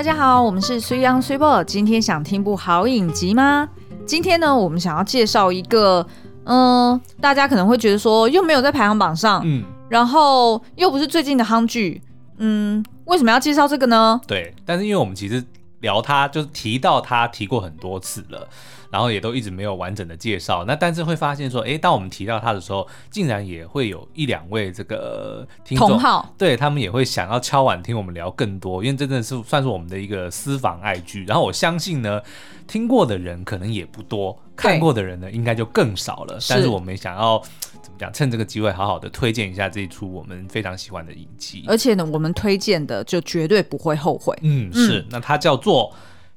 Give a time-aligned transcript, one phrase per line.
[0.00, 1.62] 大家好，我们是水央水波。
[1.64, 3.68] 今天想听部好影集吗？
[4.06, 6.06] 今天呢，我们想要介绍一个，
[6.44, 12.00] 嗯、呃，大家可能会觉得说又没有在排行榜上，嗯，然后又不是最近的夯剧，
[12.38, 14.18] 嗯，为什么要介绍这个呢？
[14.26, 15.44] 对，但是因为我们其实
[15.80, 18.48] 聊他，就是提到他提过很多次了。
[18.90, 31.24] 然后也都一直没有完整的介绍，那但是会发现说，诶，当我们提到他的时候，竟然也会有一两位这个听众，同，对他们也会想要敲碗听我们聊更多，因为真的是算是我们的一个私房爱剧。
[31.24, 32.20] 然后我相信呢，
[32.66, 36.40] 听过的人可能也不多，看过的人呢应该就更少了。
[36.48, 37.40] 但是我们想要
[37.82, 44.36] 怎么讲，趁这个机会好好的推荐一下这一出我们非常喜欢的影集，而且呢，我们推荐的就绝对不会后悔。
[44.42, 45.92] 嗯，是，嗯、那它叫做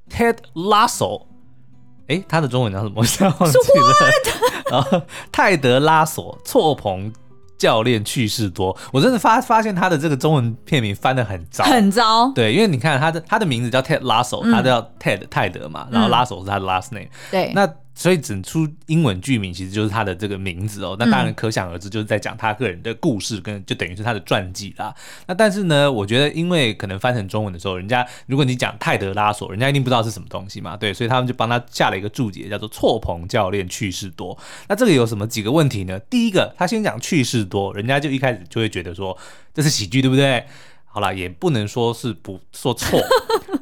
[0.10, 1.24] Ted Lasso。
[2.08, 2.96] 哎，他的中文叫什么？
[2.96, 3.58] 我忘记
[4.72, 4.78] 了。
[4.78, 7.12] 啊，泰德拉索错棚
[7.58, 8.76] 教练趣事多。
[8.92, 12.30] 我真的发发现他的这个中文片名翻的很糟，很糟。
[12.34, 17.08] 对，因为你看他的他的名字叫 Ted Lasso，他叫 Ted 泰德嘛，然后拉索是他的 last name。
[17.32, 17.70] 对，那。
[17.96, 24.94] 所以整出英文剧名其实就是他的这个名字哦，那当然可想而知，就是在讲他个人的故事，跟就等于是他的传记啦。
[25.28, 34.38] 那但是呢，我觉得因为可能翻成中文的时候，人家如果你讲泰德拉索，人家一定不知道是什么东西嘛，对，所以他们就帮他下了一个注解，叫做错棚教练趣事多。
[34.68, 36.00] 那这个有什么几个问题呢？
[36.10, 39.16] 第一个，他先讲趣事多，人家就一开始就会觉得说
[39.54, 40.44] 这是喜剧，对不对？
[40.94, 43.02] 好啦，也不能说是不说错，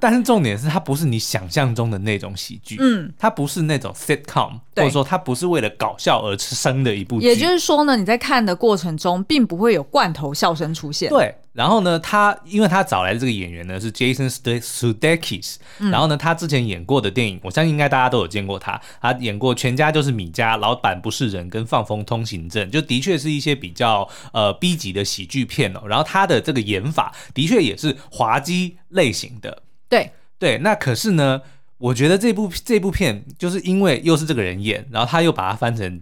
[0.02, 7.28] 但是重点是它不是你想象中的那种喜剧，嗯，它不是那种 sitcom，或者说它不是为了搞笑而生的一部剧。
[7.28, 11.10] 也就是说呢，你在看的过程中，并不会有罐头笑声出现。
[11.10, 11.34] 对。
[11.54, 15.58] 然后呢，他因为他找来的这个演员呢是 Jason Sudeikis，
[15.92, 18.80] 然后呢，他之前演过的电影，我相信应该大家都有见过他。
[19.02, 25.82] 他演过《全家就是米家》、《老板不是人》跟《放风通行证》，就的确是一些比较呃 B 级的喜剧片哦。
[25.88, 29.64] 然后他的这个演法的确也是滑稽类型的。
[29.90, 31.42] 对对，那可是呢，
[31.78, 36.02] 我觉得这部这部片就是因为又是这个人演，然后他又把它翻成。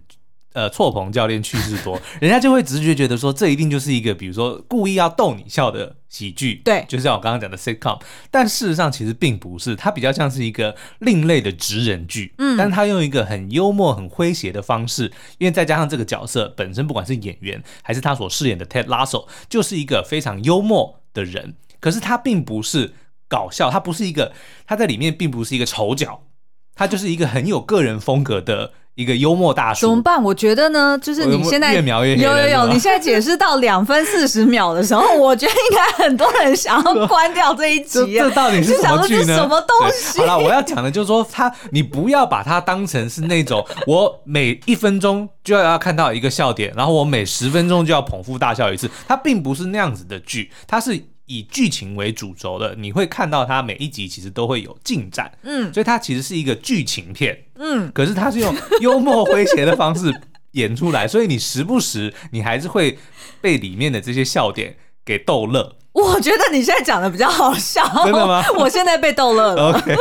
[0.52, 8.00] 呃，错棚教练去世多，人家就会直觉觉得说，这一定就是一个，比如说故意要逗你笑的喜剧，对，就像我刚刚讲的 sitcom，
[8.32, 22.92] 但事实上其实并不是，它比较像是一个另类的职人剧，嗯，但它用一个很幽默、很诙谐的方式，因为再加上这个角色本身，不管是演员还是他所饰演的 Ted Lasso，就是一个非常幽默的人，可是他并不是
[23.28, 24.32] 搞笑，他不是一个，
[24.66, 26.24] 他在里面并不是一个丑角，
[26.80, 28.70] 他就是一个很有个人风格的。
[28.96, 30.22] 一个幽默大叔怎么办？
[30.22, 37.98] 我觉得呢，就是你现在越描越黑有有有，你现在解释到两分四十秒的时候，我觉得应该很多人想要关掉这一集。
[38.18, 39.36] 这到底是什么剧呢？
[39.36, 40.18] 什么东西？
[40.18, 48.90] 好了，我要讲的就是说，他你不要把它当成是那种我每一分钟就要要看到一个笑点，然后我每十分钟就要捧腹大笑一次。
[49.08, 51.00] 它并不是那样子的剧，它是。
[51.30, 60.12] 以剧情为主轴的，你会看到它每一集其实都会有进展，嗯，所以它其实是一个剧情片，嗯，可是它是用幽默诙谐的方式
[60.52, 62.98] 演出来，所以你时不时你还是会
[63.40, 65.76] 被里面的这些笑点给逗乐。
[65.92, 68.42] 我觉得你现在讲的比较好笑，真的吗？
[68.56, 69.72] 我现在被逗乐了。
[69.72, 69.96] OK，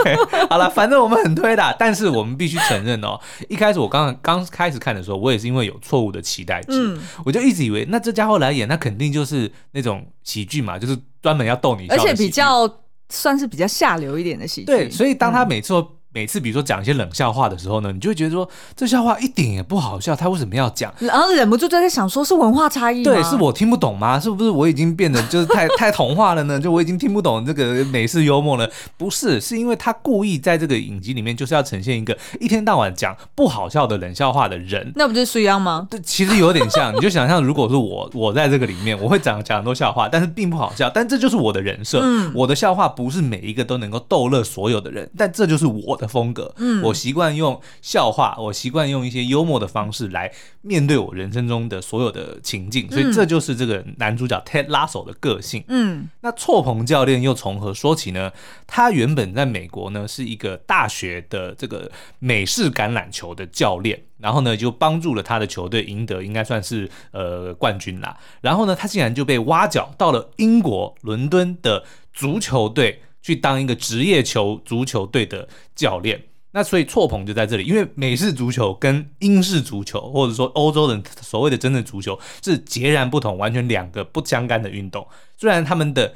[0.50, 12.70] 好了，反正我们很推的，但是我们必须承认哦，一开始我刚刚开始看的时候，我也是因为有错误的期待值，嗯，我就一直以为那这家伙来演，那肯定就是那种喜剧嘛，就是专门要逗你笑，而且比较
[13.10, 14.66] 算是比较下流一点的喜剧。
[14.68, 15.99] 对，所以当他每次都。
[16.20, 20.94] 每次比如说讲一些冷笑话的时候呢，你就会觉得说这笑话一点也不好笑，他为什么要讲？
[21.00, 23.06] 然后忍不住就在想，说是文化差异？
[23.06, 24.20] 对，是我听不懂吗？
[24.20, 26.60] 是不是我已经变得就是太 太童话了呢？
[26.60, 28.70] 就我已经听不懂这个美式幽默了？
[28.98, 34.92] 不是，是因为他故意在这个影集里面就是要呈现一个一天到晚讲不好笑的冷笑话的人。
[34.98, 35.88] 那不就是一样吗？
[35.90, 36.94] 对，其实有点像。
[36.94, 40.90] 你就想象，如果是我， 我在这个里面，我会讲讲很多笑话，但是并不好笑。
[40.90, 42.02] 但这就是我的人设。
[42.04, 46.54] 嗯，我的笑话不是每一个都能够逗乐所有的人，但这就是我的风格。
[46.58, 46.84] 嗯。
[46.84, 50.32] 我习惯用笑话，我习惯用一些幽默的方式来
[50.62, 55.64] 面对我人生中的所有的情境，所以这就是这个男主角 Ted Lasso 的个性。
[55.68, 58.32] 嗯，那错鹏教练又从何说起呢？
[58.66, 68.18] 他原本在美国呢是一个大学的这个美式橄榄球的教练，然后呢就帮助了他的球队赢得应该算是呃冠军啦。
[68.42, 71.84] 然后呢他竟然就被挖角到了英国伦敦的
[72.14, 76.24] 足球队去当一个职业球足球队的教练。
[76.52, 85.08] 那所以错捧就在这里，因为美式足球跟英式足球，或者说欧洲的所谓的真正足球是截然不同，完全两个不相干的运动。
[85.38, 86.12] 虽然他们的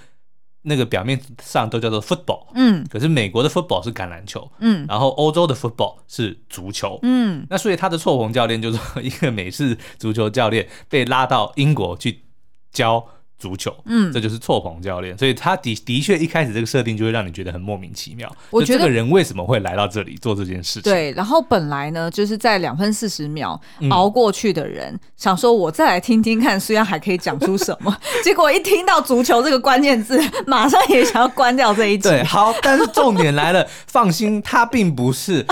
[0.63, 12.23] 那个表面上都叫做 football，嗯，可是美国的 football 是橄榄球，嗯，然后欧洲的 football 是足球，嗯，那所以他的错棚教练就是一个美式足球教练被拉到英国去
[12.71, 13.05] 教
[13.43, 18.33] 足球，嗯，这就是错棚教练，所以他的的确一开始这个设定就会让你觉得很莫名其妙。
[18.51, 20.83] 我觉得这个人为什么会来到这里做这件事情？
[20.83, 23.59] 对，然后本来呢，就是在两分四十秒
[23.89, 27.93] 熬过去的人，嗯、想说我再来听听看，虽然还可以讲出什么，
[28.23, 30.17] 结果一听到足球这个关键字，
[30.47, 32.07] 马上也想要关掉这一集。
[32.07, 35.45] 对，好，但是重点来了，放心，他并不是。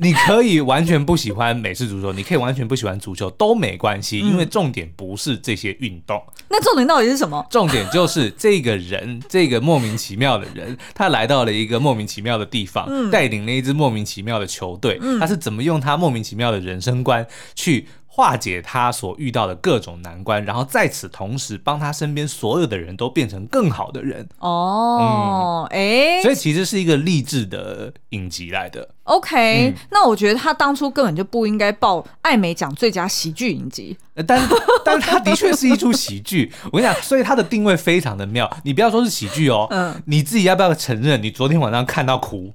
[0.00, 6.16] 你可以完全不喜欢美式足球，你可以完全不喜欢足球都没关系，因为重点不是这些运动。
[6.26, 6.44] 嗯。
[6.48, 7.46] 那重点到底是什么？
[7.50, 14.98] 重点就是这个人，这个莫名其妙的人，他来到了一个莫名其妙的地方，嗯、带领了一支莫名其妙的球队。
[15.02, 24.28] 嗯、他是怎么用他莫名其妙的人生观去化解他所遇到的各种难关，然后在此同时帮他身边所有的人都变成更好的人。
[24.40, 28.88] 哦，哎、嗯，欸、所以其实是一个励志的影集来的。
[29.04, 33.96] OK，、嗯、那我觉得他当初根本就不应该报艾美奖最佳喜剧影集。
[34.26, 34.40] 但
[34.84, 36.52] 但他的确是一出喜剧。
[36.72, 38.50] 我跟你讲，所以他的定位非常的妙。
[38.64, 42.52] 你不要说是喜剧哦，嗯，你自己要不要承认你昨天晚上看到哭，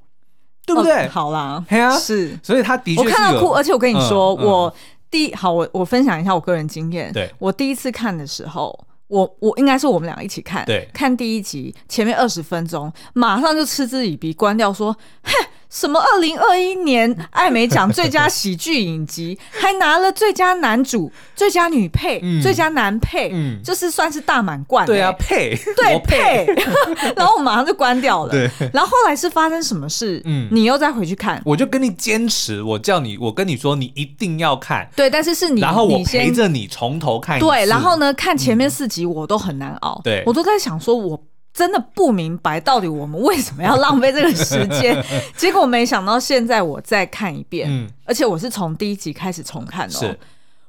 [0.66, 1.06] 对不对？
[1.06, 4.76] 哦、好啦，嘿啊，是，所以他的确我看到哭，而且我跟你说，嗯嗯、我。
[5.10, 7.12] 第一，好，我我分享一下我个人经验。
[7.14, 14.94] 对，我第一次看的时候，我我应该是我们俩一起看，对，看第一集前面二十分钟，马上就嗤之以鼻，关掉说，
[15.24, 15.32] 哼。
[15.76, 16.00] 什么？
[16.00, 24.88] 二零二一年艾美奖最佳喜剧影集，还拿了最佳男主、最佳女配、嗯、最佳男配，嗯，就是算是大满贯、欸。
[24.88, 26.46] 对啊，配对配，
[27.18, 28.32] 然后我马上就关掉了。
[28.32, 30.22] 对，然后后来是发生什么事？
[30.24, 34.90] 嗯，你又再回去看，我就跟你坚持，我叫你，我跟你说，你一定要看。
[34.96, 37.38] 对，但是是你，然后我陪着你从头看。
[37.38, 40.00] 对，然后呢，看前面四集我都很难熬。
[40.06, 41.22] 对，我都在想说，我。
[41.56, 45.02] 真的不明白，到底我们为什么要浪费这个时间？
[45.38, 50.20] 结果没想到现在我再看一遍，嗯，而且我是从第一集开始重看的，是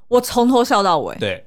[0.06, 1.17] 我从头笑到尾。
[1.17, 1.44] 对。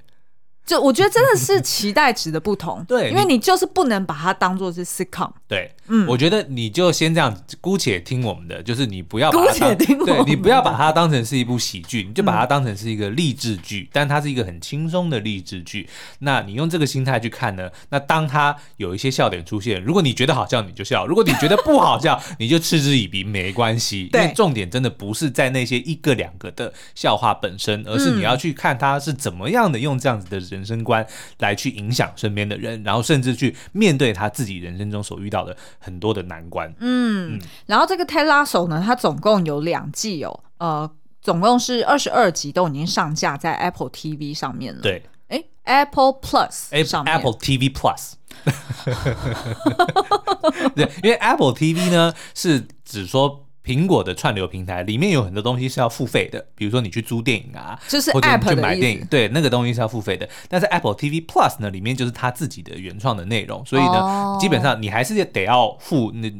[0.69, 15.89] 就我觉得真的是期待值的不同，对，因为你就是不能把它当做是 sitcom，对，嗯，我觉得你就先这样姑且听我们的，就是你不要把它姑且听我们的，对，你不要把它当成是一部喜剧，你就把它当成是一个励志剧，嗯、但它是一个很轻松的励志剧。
[16.19, 17.67] 那你用这个心态去看呢？
[17.89, 24.07] 那当它有一些笑点出现，如果你觉得好笑，你就笑；如果你觉得不好笑，你就嗤之以鼻，没关系。
[24.11, 31.05] 对，因为重点真的不是在那些一个两个的笑话本身，而是你要去看他是怎么样的用这样子的人生观。
[31.39, 36.69] 来去影响身边的人，然后甚至去面对他自己人生中所遇到的很多的难关。
[36.79, 40.89] 嗯，嗯，然后这个 Ted Lasso 呢，它总共有两季哦，呃，
[41.21, 44.81] 总共是二十二集，都已经上架在 Apple TV 上面了。
[44.81, 48.13] 对，哎，Apple Plus 上面，Apple TV Plus。
[50.75, 53.45] 对，因为 Apple TV 呢是只说。
[53.63, 60.27] 苹果的串流平台里面有很多东西是要付费的，比如说你去租电影啊，就是 App 或者去买电影，对，那个东西是要付费的。
[60.47, 66.33] 但是 Apple TV Plus 呢，里面就是它自己的原创的内容，所以呢，哦、基本上你还是得要付那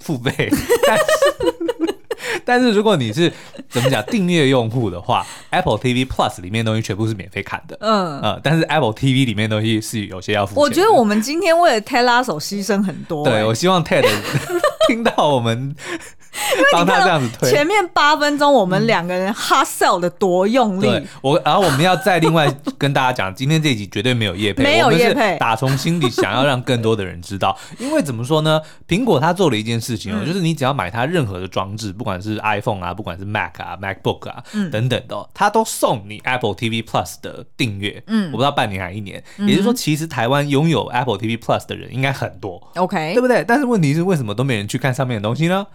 [0.00, 0.48] 付费。
[0.86, 1.04] 但是
[2.44, 3.32] 但是如果你是
[3.68, 7.76] 怎么讲订阅用户的话，Apple TV Plus 里面的东西全部是免费看的。
[7.80, 10.60] 嗯呃，但是 Apple TV 里面的东西是有些要付费。
[10.60, 13.30] 我觉得我们今天为了 Ted Lasso 牺牲很多、欸。
[13.30, 14.04] 对，我希望 Ted
[14.86, 15.74] 听到我们。
[16.72, 20.86] 帮他这样子推，前面八分钟我们两个人 hard sell 的多用力。
[20.86, 27.56] 对，我然后我们要再另外跟大家讲，今天这一集绝对没有叶配，没有叶配，打从心底想要让更多的人知道。
[27.78, 28.60] 因为怎么说呢？
[28.88, 38.02] 苹果它做了一件事情哦，就是你只要买它任何的装置，不管是 iPhone 啊，不管是 Mac 啊、MacBook 啊等等的，它都送你 Apple TV Plus 的订阅。
[38.06, 39.22] 嗯，我不知道半年还是一年。
[39.38, 42.60] 也就是说，其实台湾拥有 Apple TV Plus 的人应该很多。
[42.76, 43.44] OK，对不对？
[43.46, 45.66] 但是问题是，为什么都没人去看上面的东西呢？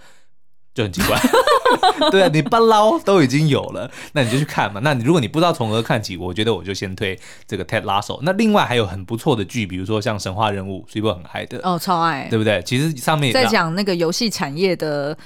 [0.73, 1.19] 就很奇怪，
[2.11, 4.79] 对啊，你不捞都已经有了，那你就去看嘛。
[4.83, 8.19] 那你如果你不知道从何看起，我觉得我就先推这个 Ted Lasso。
[8.23, 11.59] 那另外还有很不错的剧，比如说像《神话人物》，是不是很嗨的？
[11.63, 12.61] 哦，超爱，对不对？
[12.63, 15.17] 其实上面也在讲那个游戏产业的。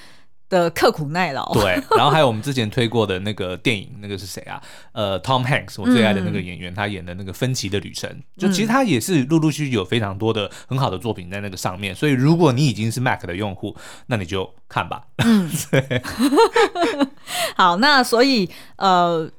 [0.50, 4.62] 的刻苦耐劳，对， 然后还有我们之前推过的那个电影，那个是谁啊？
[4.92, 11.96] 呃，Tom Hanks，我最爱的那个演员，嗯、他演的那个《分歧的旅程》，就其实他也是陆陆续续有非常多的很好的作品在那个上面。
[11.96, 13.75] 所以如果你已经是 Mac 的用户，
[14.08, 15.04] 那你就看吧。
[15.18, 16.02] 嗯， 对。
[17.58, 19.30] 好，那所以呃，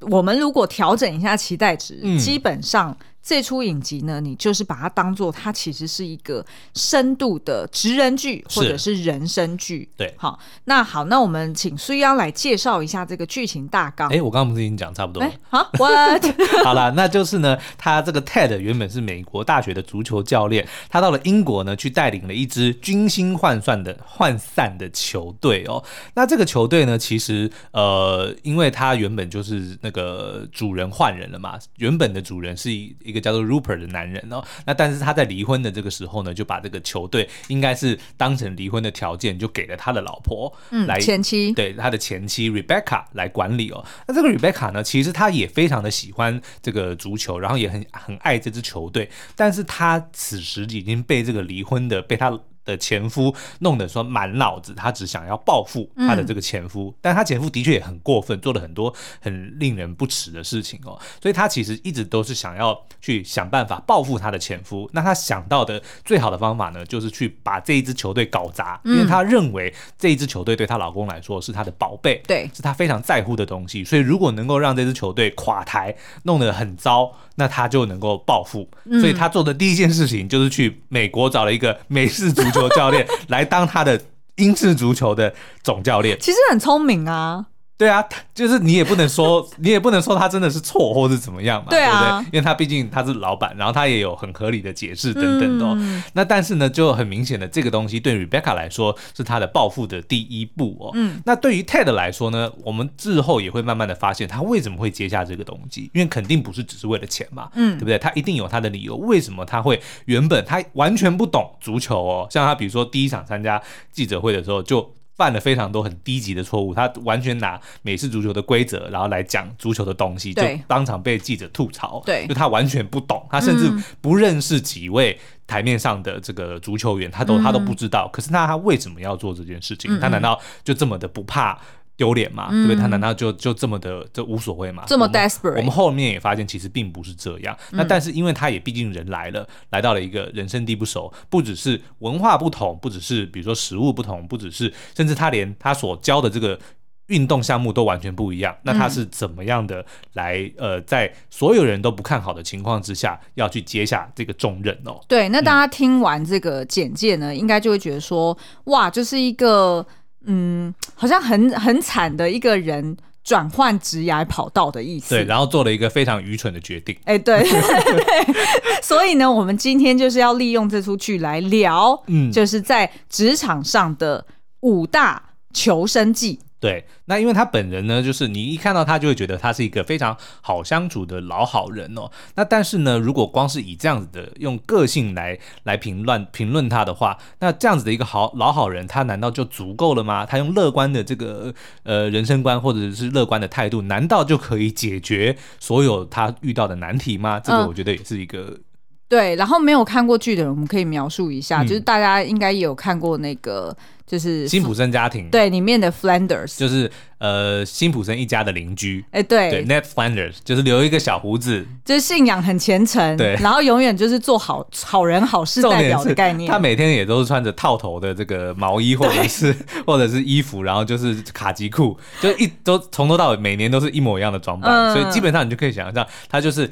[0.00, 2.96] 我们如果调整一下期待值，嗯、基本上。
[3.24, 9.88] 这出影集呢，你就是把它当做它其实是一个深度的职人剧或者是人生剧。
[9.96, 14.10] 对，好，那好，那我们请苏央来介绍一下这个剧情大纲。
[14.10, 15.32] 哎，我刚刚不是已经讲差不多了？
[15.48, 16.22] 好，What？
[16.62, 25.82] 好了，那就是呢，他这个 Ted 原本是美国大学的足球教练，他到了英国呢，去带领了一支军心涣散的涣散的球队哦。
[26.12, 33.13] 那这个球队呢，其实呃，因为他原本就是那个主人换人了嘛，原本的主人是一一。
[33.14, 34.44] 个叫做 Rupert 的男人哦。
[34.66, 40.52] 那但是他在离婚的这个时候呢，就把这个球队应该是当成离婚的条件，就给了他的老婆
[40.86, 43.82] 来、嗯、前妻，对他的前妻 Rebecca 来管理哦。
[44.06, 52.38] 那这个 Rebecca 呢，其实他也非常的喜欢这个足球，然后也很很爱这支球队，但是他此时已经被这个离婚的被他。
[52.64, 64.88] 的前夫弄得说满脑子，他只想要报复他的这个前夫，嗯、但他前夫的确也很过分，做了很多很令人不齿的事情哦，所以他其实一直都是想要去想办法报复他的前夫。
[64.92, 73.84] 那他想到的最好的方法呢，就是去把这一支球队搞砸，因为他认为这一支球队对她老公来说是他的宝贝，对，是他非常在乎的东西。
[73.84, 78.66] 所以如果能够让这支球队垮台，弄得很糟，那他就能够暴富。
[79.00, 82.42] 所以他做的第一件事情就是去美国找了一个美式足。
[82.54, 84.00] 球教练来当他的
[84.36, 87.46] 英式足球的总教练，其实很聪明啊。
[87.76, 92.38] 对啊，就是你也不能说， 你也不能说他真的是错或是怎么样嘛，对，啊、对不对？
[92.38, 95.74] 因为他毕竟他是老板，然后他也有很合理的解释等等的、哦。
[95.76, 100.90] 嗯、那但是呢，就很明显的，这个东西对 Rebecca 来说是他的报复的第一步哦。
[100.94, 107.98] 嗯，那对于 Ted 来说呢，我们之后也会慢慢的发现他为什么会接下这个东西，因为肯定不是只是为了钱嘛，嗯，对不对？
[107.98, 114.94] 他一定有他的理由，为什么他会原本他完全不懂足球哦，像他比如说第一场参加记者会的时候就。
[115.16, 122.02] 犯了非常多很低级的错误，他完全拿美式足球的规则，然后来讲足球的东西，就当场被记者吐槽。
[122.04, 128.08] 对，就他完全不懂，他甚至不认识几位台面上的这个足球员，他都他都不知道。
[128.08, 129.90] 嗯、可是那他为什么要做这件事情？
[129.92, 131.58] 嗯嗯他难道就这么的不怕？
[131.96, 132.76] 丢脸嘛，对不对？
[132.76, 134.82] 他难道就就这么的这无所谓吗？
[134.86, 135.58] 这么 desperate？
[135.58, 137.56] 我们后面也发现其实并不是这样。
[137.70, 146.58] 嗯、那但是因为他也毕竟人来了，来到了一个人生地不熟，不只是文化不同，不只是比如说食物不同，不只是甚至他连他所教的这个
[147.06, 148.56] 运动项目都完全不一样。
[148.64, 155.00] 那他是怎么样的来呃，在所有人都不看好的情况之下，要去接下这个重任哦？
[155.06, 159.86] 对，那大家听完这个简介呢，嗯、应该就会觉得说，哇，就是一个。
[160.26, 165.14] 嗯，好像很很惨的一个人转换职涯跑道的意思。
[165.14, 166.94] 对，然后做了一个非常愚蠢的决定。
[167.04, 167.44] 哎、欸，对，
[168.82, 174.26] 所以呢，我们今天就是要利用这出剧来聊，嗯，就是在职场上的
[174.60, 176.40] 五大求生技。
[176.64, 182.10] 对，那因为他本人呢，就是你一看到他就会觉得他是一个非常好相处的老好人哦。
[182.36, 190.24] 那但是呢，如果光是以这样子的用个性来来评论评论他的话，那这样子的一个好老好人，他难道就足够了吗？
[190.24, 191.52] 他用乐观的这个
[191.82, 197.38] 呃人生观或者是乐观的态度，难道就可以解决所有他遇到的难题吗？
[197.38, 198.58] 这个我觉得也是一个。
[199.04, 216.50] 嗯对，然后没有看过剧的人，我们可以描述一下，嗯、就是大家应该也有看过那个，就是辛普森家庭，对，里面的 Flanders，就是呃辛普森一家的邻居，哎，对，对，Ned Flanders，就是留一个小胡子，就是信仰很虔诚，对，然后永远就是做好好人好事代表的概念。
[216.50, 219.54] 他每天也都是穿着套头的这个毛衣或者是
[219.86, 226.68] 或者是衣服，然后就是卡其裤，就一都从头到尾每年都是一模一样的装扮，嗯、所以基本上你就可以想象他就是。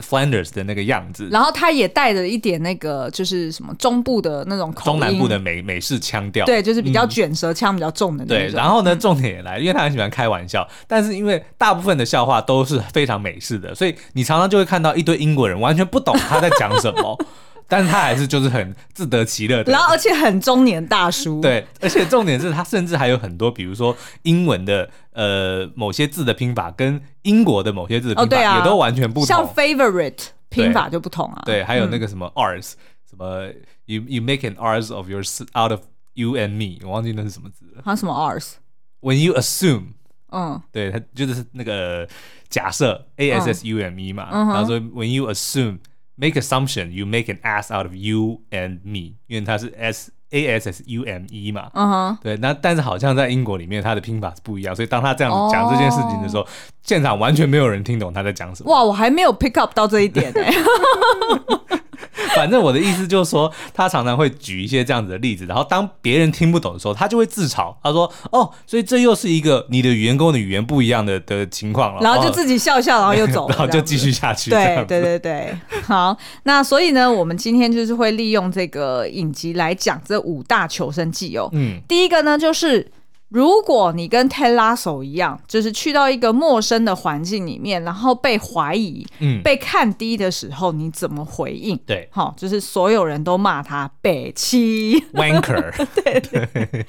[0.00, 8.46] Flanders 的那个样子，然后他也带着一点那个，就是什么中部的那种口音，中南部的美美式腔调，对，就是比较卷舌腔比较重的那种。
[8.46, 17.18] 对，然后呢，重点也来，因为他很喜欢开玩笑，但是因为大部分的笑话都是非常美式的，所以你常常就会看到一堆英国人完全不懂他在讲什么。
[17.70, 21.40] 但是他还是就是很自得其乐的，然后而且很中年大叔。
[21.40, 29.26] 对，而且重点是他甚至还有很多，比如说英文的呃某些字的拼法跟英国的某些字的拼法也都完全不同。
[29.26, 31.42] 像 favorite 拼法就不同啊。
[31.46, 32.72] 对，还有那个什么 ours，
[33.08, 33.46] 什么
[33.84, 35.22] you you make an ours of your
[35.54, 35.82] out of
[36.14, 37.82] you and me，我忘记那是什么字了。
[37.84, 38.54] 还有什么 ours。
[39.00, 39.92] When you assume，
[40.32, 42.08] 嗯，对，他就是那个
[42.48, 45.78] 假设 a s s u m e 嘛，然后说 when you assume。
[46.20, 51.02] Make assumption, you make an ass out of you and me，因为它是 S A S S U
[51.04, 52.18] M E 嘛，uh，huh.
[52.22, 56.50] 对，那但是好像在英国里面，它的拼法是不一样，所以当他这样讲这件事情的时候，oh.
[56.82, 58.70] 现场完全没有人听懂他在讲什么。
[58.70, 60.52] 哇，我还没有 pick up 到这一点呢、欸。
[62.36, 67.74] 反正我的意思就是说，他常常会举一些这样子的例子，然后当别人听不懂的时候，他就会自嘲。
[67.82, 74.50] 他说：“哦，所以这又是一个你的语言跟我的语言不一样的的情况了。”然后就自己笑笑，然后又走， 然后就继续下去。
[74.50, 76.16] 对对对对，好。
[76.44, 81.48] 那所以呢，我们今天就是会利用这个影集来讲这五大求生技哦。
[81.52, 82.90] 嗯，第一个呢就是。
[83.30, 91.76] 如果你跟 Ted Lasso 一样，就是去到一个陌生的环境里面，然后被怀疑、嗯、被看低的时候，你怎么回应？
[91.86, 95.72] 对，好，就是所有人都骂他北七 wanker。
[96.02, 96.86] 对对。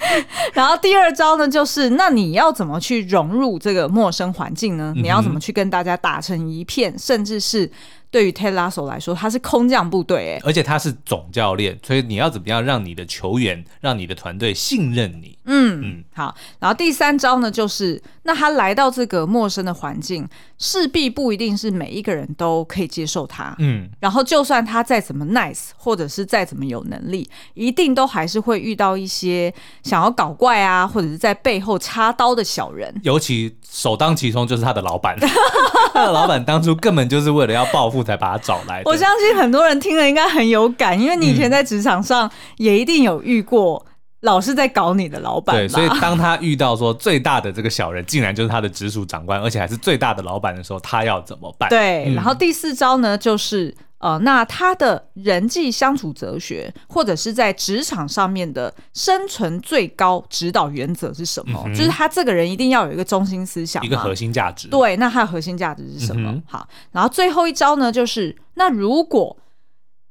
[0.54, 4.94] 然后第二招呢，就是那你要怎么去融入这个陌生环境呢？
[4.96, 7.72] 你要怎么去跟大家打成一片，甚至是
[8.12, 15.38] 对于 Ted Lasso 来说，他是空降部队，哎，而且他是总教练，所以你要怎么样让你的球员、让你的团队信任你？
[15.46, 16.36] 嗯嗯，好。
[16.60, 20.28] 然后第三招呢，就是那他来到这个陌生的环境，
[20.60, 23.56] 势必不一定是每一个人都可以接受他。
[23.58, 29.52] 嗯，然后就算他再怎么 nice，或者是再怎么有能力，一定都还是会遇到一些
[29.82, 32.94] 想要搞怪啊，或者是在背后插刀的小人。
[33.04, 35.18] 尤其首当其冲就是他的老板，
[35.94, 38.82] 他的老板当初根本就是为了要报复才把他找来。
[38.86, 43.86] 我相信很多人听了应该很有感，因为你以前在职场上也一定有遇过。
[44.22, 51.68] 老是在搞你的老板，对，所以当他遇到说最大的这个小人，竟然就是他的直属长官，而且还是最大的老板的时候，他要怎么办？
[51.72, 61.64] 对，嗯、然后第四招呢，就是呃，那他的人际相处哲学，或者是在职场上面的生存最高指导原则是什么？
[61.68, 64.68] 嗯、就是他这个人一定要有一个中心思想，一个核心价值。
[64.68, 66.32] 对，那他的核心价值是什么？
[66.32, 69.38] 嗯、好，然后最后一招呢，就是那如果。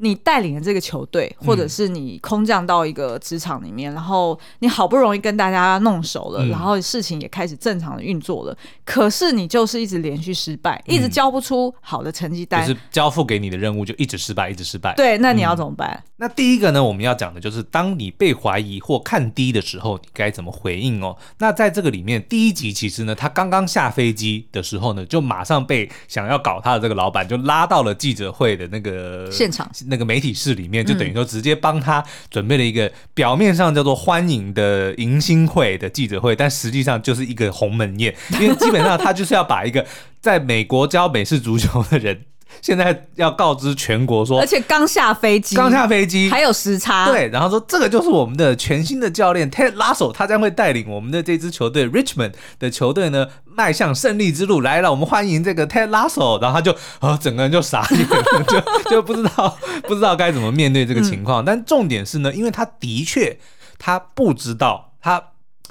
[0.03, 14.95] 你带领的这个球队，或者是你空降到一个职场里面，嗯、然后你好不容易跟大家弄熟了，嗯、然后事情也开始正常的运作了，可是你就是一直连续失败，嗯、一直交不出好的成绩单，就是交付给你的任务就一直失败，一直失败。
[14.95, 15.91] 对，那你要怎么办？
[15.91, 21.15] 嗯、那第一个呢，我们要讲的就是当你被怀疑或看低的时候，你该怎么回应哦？
[21.39, 29.71] 那在这个里面，第一集其实呢，他刚刚下飞机的时候呢，就马上被想要搞他的这个老板就拉到了记者会的那个现场。
[29.91, 39.85] 那个媒体室里面，就等于说直接帮他准备了一个表面上叫做欢迎的迎新会的记者会，但实际上就是一个鸿门宴，因为基本上他就是要把一个
[40.21, 42.23] 在美国教美式足球的人。
[42.63, 47.07] 现在要告知全国说，而且刚下飞机，刚下飞机还有时差。
[47.07, 54.61] 对，然后说这个就是我们的全新的教练 Ted Lasso，他将会带领我们的这支球队 Richmond 的球队呢迈向胜利之路。
[54.61, 56.41] 来了，我们欢迎这个 Ted Lasso。
[56.43, 58.45] 然后他就啊，整个人就傻眼了，
[58.85, 61.43] 就就不知道不知道该怎么面对这个情况。
[61.43, 63.39] 嗯、但重点是呢，因为他的确
[63.79, 65.23] 他不知道他。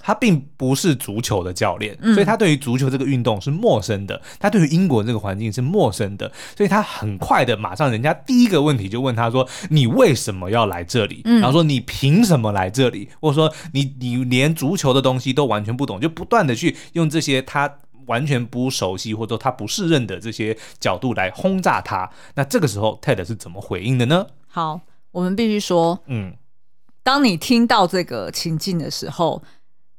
[0.10, 4.20] 他并不是足球的教练，所以他对于足球这个运动是陌生的。
[4.40, 17.72] 他对于英国这个环境是陌生的，所以他很快的马上，人家第一个问题就问他说：“你为什么要来这里？”然后说：“你凭什么来这里？”或者说：“你你连足球的东西都完全不懂，就不断的去用这些他
[18.08, 24.26] 完全不熟悉或者他不适任的这些角度来轰炸他。”那这个时候 Ted 是怎么回应的呢？
[24.48, 26.34] 好，我们必须说，嗯，
[27.04, 29.44] 当你听到这个情境的时候。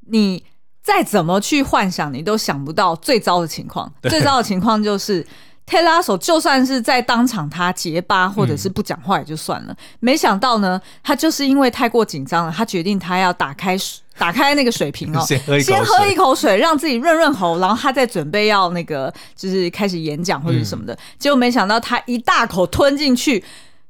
[0.09, 0.43] 你
[0.83, 3.93] 再怎么去幻想，你都想不到最糟的情况。
[4.03, 5.23] 最糟的情况就是
[5.67, 23.45] ，Ted Lasso 就算是在当场他结巴或者是不讲话也就算了，嗯、没想到呢，他就是因为太过紧张了，他决定他要打开水，打开那个水瓶哦， 先喝一口水，先喝一口水，让自己润润喉，然后他再准备要那个就是开始演讲或者什么的，嗯、结果没想到他一大口吞进去。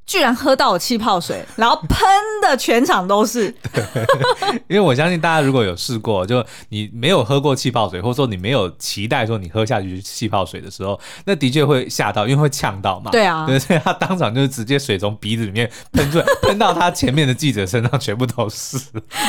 [0.06, 1.98] 居然喝到了气泡水， 然后喷
[2.42, 3.48] 的全场都是。
[3.72, 3.84] 对，
[4.66, 13.12] 因为我相信大家如果有试过，就你没有喝过气泡水，或者说你没有期待说你喝下去气泡水的时候，那的确会吓到，因为会呛到嘛。
[13.12, 18.78] 对啊，对，所以他当场就是直接水从鼻子里面喷出来，喷到他前面的记者身上，全部都是。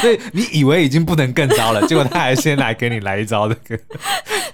[0.02, 3.84] 所以你以为已经不能更糟了， 结果他还先来给你来一招这个。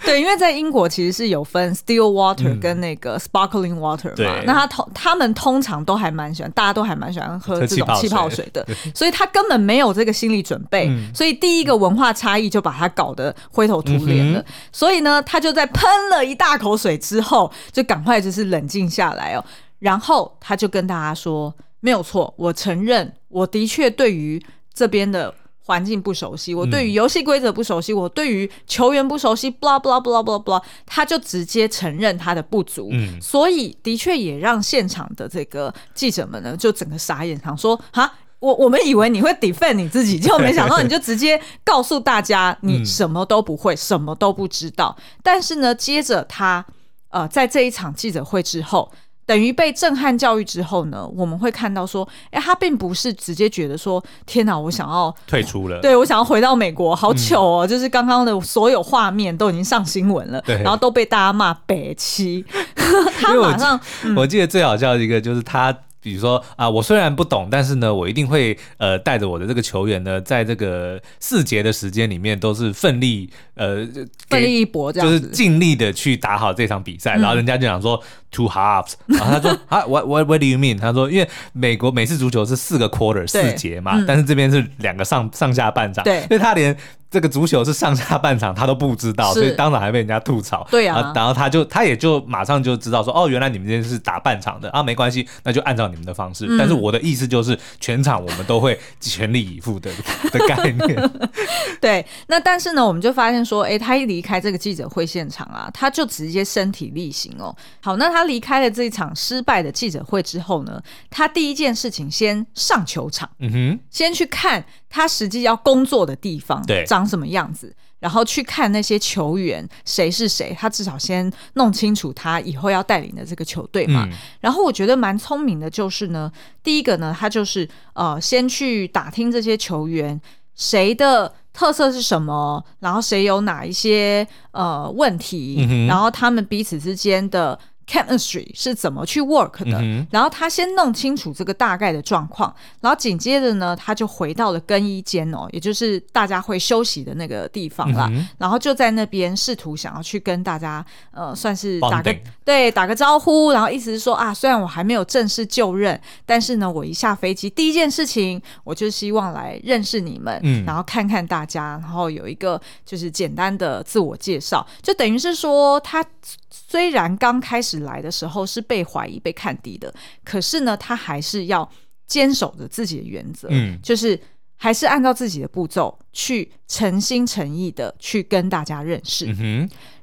[0.03, 6.06] 对，因为在英国其实是有分 still water 跟那个 sparkling water 嘛，对那他通他们通常都还。
[6.09, 14.39] 蛮喜欢，大家都还蛮喜欢喝这种气泡水的，水所以他根本没有这个心理准备，嗯、所以第一个文化差异就把他搞得灰头土脸了。
[14.39, 19.43] 嗯、所以呢，他就在喷了一大口水之后，就赶快就是冷静下来哦，
[19.79, 24.43] 然后他就跟大家说：“没有错，我承认，我的确对于
[24.73, 25.33] 这边的。”
[25.67, 44.95] 环境不熟悉，我对于游戏规则不熟悉，嗯、我对于球员不熟悉，blah blah blah blah blah，他就直接承认他的不足，嗯、所以的确也让现场的这个记者们呢，就整个傻眼，想说哈，我我们以为你会 defend 你自己，结果没想到你就直接告诉大家你什么都不会，嗯、什么都不知道。
[45.21, 46.65] 但是呢，接着他
[47.09, 48.89] 呃，在这一场记者会之后。
[49.27, 62.45] 等于被震撼教育之后呢，我们会看到说，哎，他并不是直接觉得说，天哪，我想要退出了，对，我想要回到美国，好糗哦，嗯、就是刚刚的所有画面都已经上新闻了，然后都被大家骂北七，
[63.19, 63.79] 他马上，
[64.15, 65.77] 我记得最好笑的一个就是他。
[66.07, 73.85] 比如说啊，我虽然不懂，但是呢，我一定会呃带着我的这个球员呢，在这个四节的时间里面都是奋力呃
[74.29, 77.17] 奋力一搏，这样就是尽力的去打好这场比赛。
[77.17, 80.79] 嗯、然后人家就想说 two halves，然后他说 啊，what what what do you mean？
[80.79, 86.75] 他说因为美国美式足球是四个 quarter 四节嘛，嗯、但是这边是两个上上下半场，对，所以他连
[87.09, 90.67] 这个足球是上下半场他都不知道，所以当场还被人家吐槽。
[90.69, 96.45] 对啊，然后他就他也就马上就知道说，哦，原来你们这是打半场的啊，没关系，那就按照你们的方式。
[96.49, 99.91] 嗯、但是我的意思就是，全场我们都会全力以赴的
[100.31, 101.11] 的概念。
[101.79, 107.55] 对，那但是呢，我们就发现说，哎，他一离开这个记者会现场啊，他就直接身体力行哦。
[107.79, 117.75] 好，那他离开了这一场失败的记者会之后呢，他第一件事情先上球场，嗯哼，先去看他实际要工作的地方，对，长什么样子。
[117.99, 124.07] 然后去看那些球员谁是谁，他至少先弄清楚他以后要带领的这个球队嘛。
[124.07, 130.21] 嗯、然后我觉得蛮聪明的，就是呢，第一个呢，他就是呃，先去打听这些球员
[130.53, 137.57] 谁的特色是什么，然后谁有哪一些呃问题，嗯、然后他们彼此之间的。
[137.87, 139.77] Chemistry 是怎么去 work 的？
[139.79, 148.09] 嗯、然后他先弄清楚这个大概的状况，然后紧接着呢，他就回到了更衣间哦，也就是大家会休息的那个地方啦。
[148.11, 166.05] 嗯、然后就在那边试图想要去跟大家呃，算是打个对打个招呼，然后意思是说啊，虽然我还没有正式就任，但是呢，我一下飞机第一件事情，我就希望来认识你们，嗯、然后看看大家，然后有一个就是简单的自我介绍，就等于是说他。
[166.49, 171.69] 虽然刚开始来的时候是被怀疑、被看低的，可是呢，他还是要
[172.05, 174.19] 坚守着自己的原则，嗯，就是
[174.55, 179.27] 还是按照自己的步骤去诚心诚意的去跟大家认识。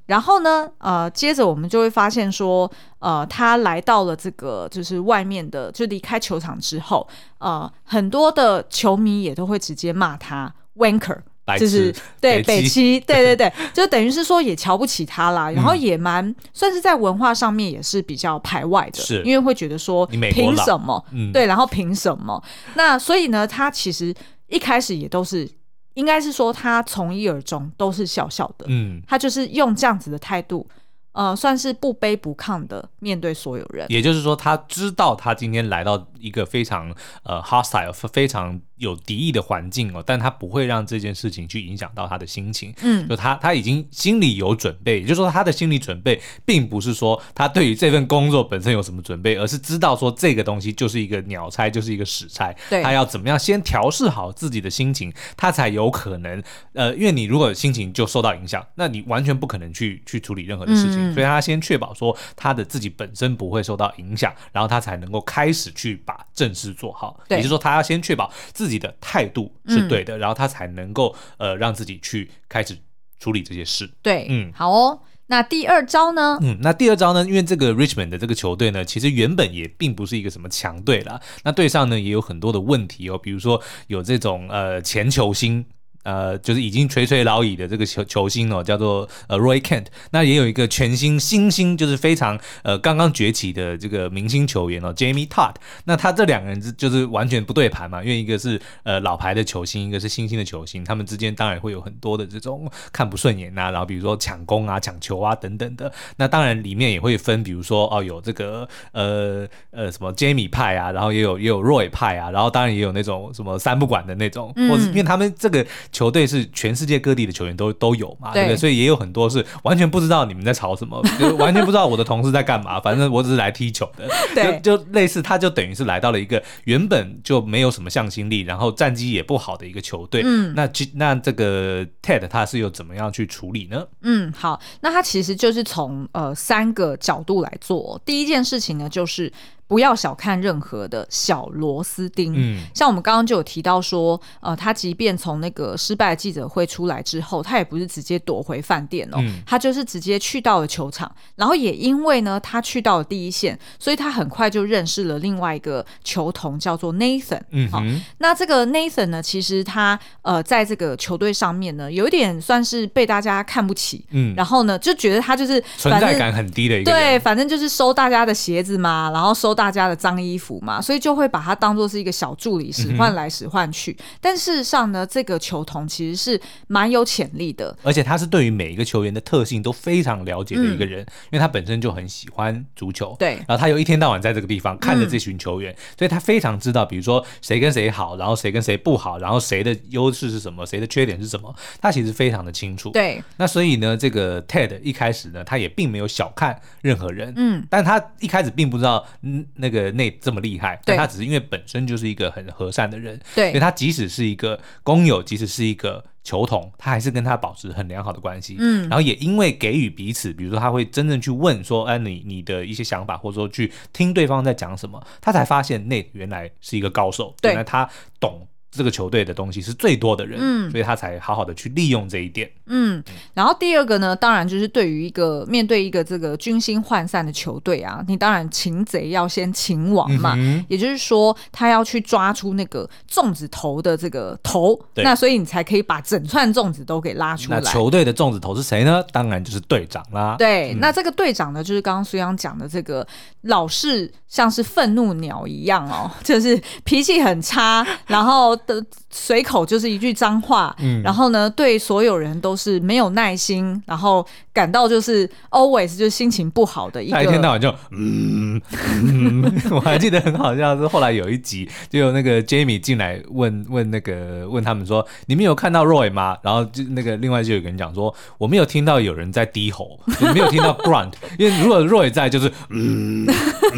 [0.06, 11.20] 然后呢，呃，接着我们就会发现说，呃，他来到了这个就是外面的，就离开球场之后，呃，很多的球迷也都会直接骂他 wanker。
[11.58, 21.04] 就是对北七，对对 对，就等于是说也瞧不起他啦，然后也蛮算是在文化上面也是比较排外的，是因为会觉得说凭什么？
[21.32, 22.42] 对，然后凭什么？
[22.74, 24.14] 那所以呢，他其实
[24.48, 25.48] 一开始也都是，
[25.94, 30.66] 应该是说他从一而终都是笑笑的，嗯，他就是用这样子的态度。
[31.12, 33.86] 呃，算是不卑不亢的面对所有人。
[33.88, 42.74] 也就是说，他知道他今天来到一个非常呃 hostile、非常有敌意的环境哦，但他不会让这件事情去影响到他的心情。
[42.82, 52.54] 嗯，就他他已经心里有准备，也就是说，他的心理准备并不是说他对于这份工作本身有什么准备，而是知道说这个东西就是一个鸟差，就是一个屎差。
[52.68, 61.10] 对，他要怎么样先调试好自己的心情，他才有可能呃，因为你如果心情就受到影响，那你完全不可能去去处理任何的事情。
[61.10, 67.20] 嗯所以他先确保说他的自己本身不会受到影响，然后他才能够开始去把正事做好。
[67.28, 72.76] 对也就是说，他要先确保自己的态度是对的，嗯、然后他才能够呃让自己去开始
[73.18, 73.90] 处理这些事。
[74.02, 75.00] 对，嗯，好哦。
[75.26, 76.38] 那第二招呢？
[76.42, 77.24] 嗯，那第二招呢？
[77.24, 81.20] 因为这个 Richmond 的这个球队呢，其实原本也并不是一个什么强队啦。
[81.44, 85.64] 那队上呢也有很多的问题哦，比如说有这种呃前球星。
[86.04, 89.86] 呃，就是已经垂垂老矣的这个球球星哦，叫做呃 Roy Kent。
[90.12, 95.54] 那也有一个全新新星，就是非常呃刚刚崛起的这个明星球员哦，Jamie Todd。
[95.84, 105.92] 那他这两个人就是完全不对盘嘛，因为一个是呃老牌的球星，一个是新兴的球星，他们之间当然会有很多的这种看不顺眼呐、啊，然后比如说抢攻啊、抢球啊等等的。
[106.16, 115.64] 那当然里面也会分，比如说哦有这个呃呃什么 Jamie 派啊，然后也有也有 Roy 派啊，然后当然也有那种什么三不管的那种，嗯、或者因为他们这个。
[115.94, 118.56] 球队是全世界各地的球员都都有嘛，对，对不对？
[118.56, 122.80] 所以也有很多是完全不知道你们在吵什么， 就完全不知道我的同事在干嘛。
[122.80, 130.22] 反正我只是来踢球的，对就就类似，他就等于是来到了一个原本就没有什么向心力，然后战绩也不好的一个球队。
[130.24, 133.86] 嗯，那那这个 Ted 他是又怎么样去处理呢？
[134.02, 138.00] 嗯，好，那他其实就是从呃三个角度来做。
[138.04, 139.32] 第一件事情呢，就是。
[139.66, 142.34] 不要小看任何的小螺丝钉。
[142.36, 151.10] 嗯，像我们刚刚就有提到说，呃，他即便从那个失败的记者会出来之后，他也不是直接躲回饭店哦，嗯、他就是直接去到了球场。
[151.36, 157.40] 然后也因为呢，他去到了第一线，所以他很快就认识了另外一个球童，叫做 Nathan。
[157.50, 157.82] 嗯哼，好，
[158.18, 164.04] 那这个 Nathan 呢，其实他呃，在这个球队上面呢，有一点算是被大家看不起。
[164.10, 167.00] 嗯，然后呢，就觉得他就是存在感很低的一个人。
[167.00, 169.53] 对，反正就是收大家的鞋子嘛，然后收。
[169.54, 173.92] 大家的脏衣服嘛，所以就会把他当做是一个小助理，使唤来使唤去。
[173.92, 183.14] 嗯、但事实上呢，这个球童其实是蛮有潜力的，而且他是对于每一个球员的特性都非常了解的一个人，嗯、因为他本身就很喜欢足球。
[183.18, 192.90] 对，然后他又一天到晚在这个地方看着这群球员，嗯、所以他非常知道，比如说谁跟谁好，然后谁跟谁不好，然后谁的优势是什么，谁的缺点是什么，他其实非常的清楚。
[192.90, 197.32] 对，那所以呢，这个 Ted 一开始呢，他也并没有小看任何人。
[197.36, 199.06] 嗯，但他一开始并不知道。
[199.54, 208.56] 那个内这么厉害，但他只是因为本身就是一个很和善的人，对，所以他即使是一个工友，即使是一个球童，他还是跟他保持很良好的关系。
[208.58, 218.46] 嗯，然后也因为给予彼此，比如说他会真正去问说，哎，你你的一些想法，或者说去听对方在讲什么，他才发现内原来是一个高手，对，原来他懂。
[218.76, 223.02] 这个球队的东西是最多的人，嗯，所以他才好好的去利用这一点，嗯。
[223.32, 237.60] 然后第二个呢，当然就是对于一个面对一个这个军心涣散的球队啊，你当然擒贼要先擒王嘛，嗯、也就是说他要去抓出那个粽子头的这个头，那所以你才可以把整串粽子都给拉出来。
[237.60, 239.02] 那球队的粽子头是谁呢？
[239.12, 240.34] 当然就是队长啦。
[240.38, 243.06] 对，嗯、那这个队长呢，就是刚刚苏央讲的这个
[243.42, 248.58] 老是像是愤怒鸟一样哦，就是脾气很差，然后。
[248.66, 258.60] 的随口就是一句脏话，嗯，然后呢，对所有人都是没有耐心，然后感到就是 always 就是心情不好的一个，一天到晚就嗯，
[259.02, 266.36] 嗯 我还记得很好笑是后来有一集就有那个 Jamie 进来问问那个问他们说，你们有看到 Roy 吗？
[266.42, 269.98] 然后就那个另外就有个人讲说，我没有听到有人在低吼，
[270.32, 273.26] 没有听到 grunt，因为如果 Roy 在就是嗯，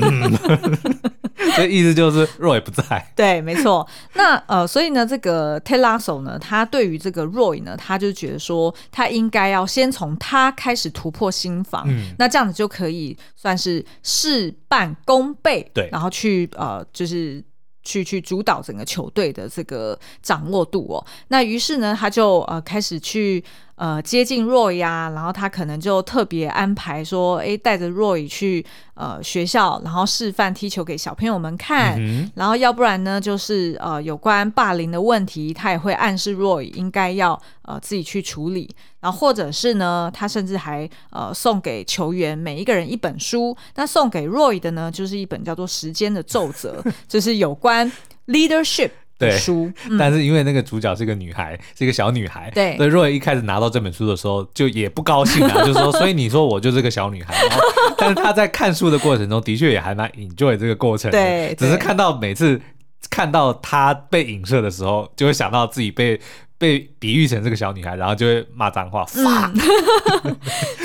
[0.01, 0.39] 嗯
[1.55, 4.67] 所以意思就是 Roy 不在，对，没错，那呃。
[4.67, 17.43] 所以呢，这个 Ted Lasso 呢，他对于这个 Roy 呢，他就觉得说，他应该要先从他开始突破心房，嗯，那这样子就可以算是事半功倍，对，然后去呃，就是
[17.83, 21.07] 去去主导整个球队的这个掌握度哦。
[21.29, 23.45] 那于是呢，他就呃开始去。
[23.77, 31.95] 呃，接近 Roy 呀、啊，然后他可能就特别安排说，哎，带着 Roy 去呃学校，然后示范踢球给小朋友们看。
[31.99, 38.75] 嗯、然后要不然呢，就是呃有关霸凌的问题，他也会暗示 Roy 应该要呃自己去处理。
[39.01, 43.55] 然后或者是呢，他甚至还呃送给球员每一个人一本书。
[43.75, 47.93] 那送给 Roy 的呢，就是一本叫做《时间的奏折》， 就是有关
[48.27, 48.91] leadership。
[49.19, 57.65] 对，书，嗯、 但是因为那个主角是个女孩，是一个小女孩，对，所以 Roy 一开始拿到这本书的时候，就也不高兴啊， 就是说，所以你说我就是个小女孩，然后
[57.97, 62.61] 但是他在看书的过程中，的确也还蛮 enjoy 这个过程的，对，只是看到每次
[63.09, 66.21] 看到她被影射的时候，就会想到自己被
[66.59, 70.37] 被比喻成这个小女孩，然后就会骂脏话，嗯、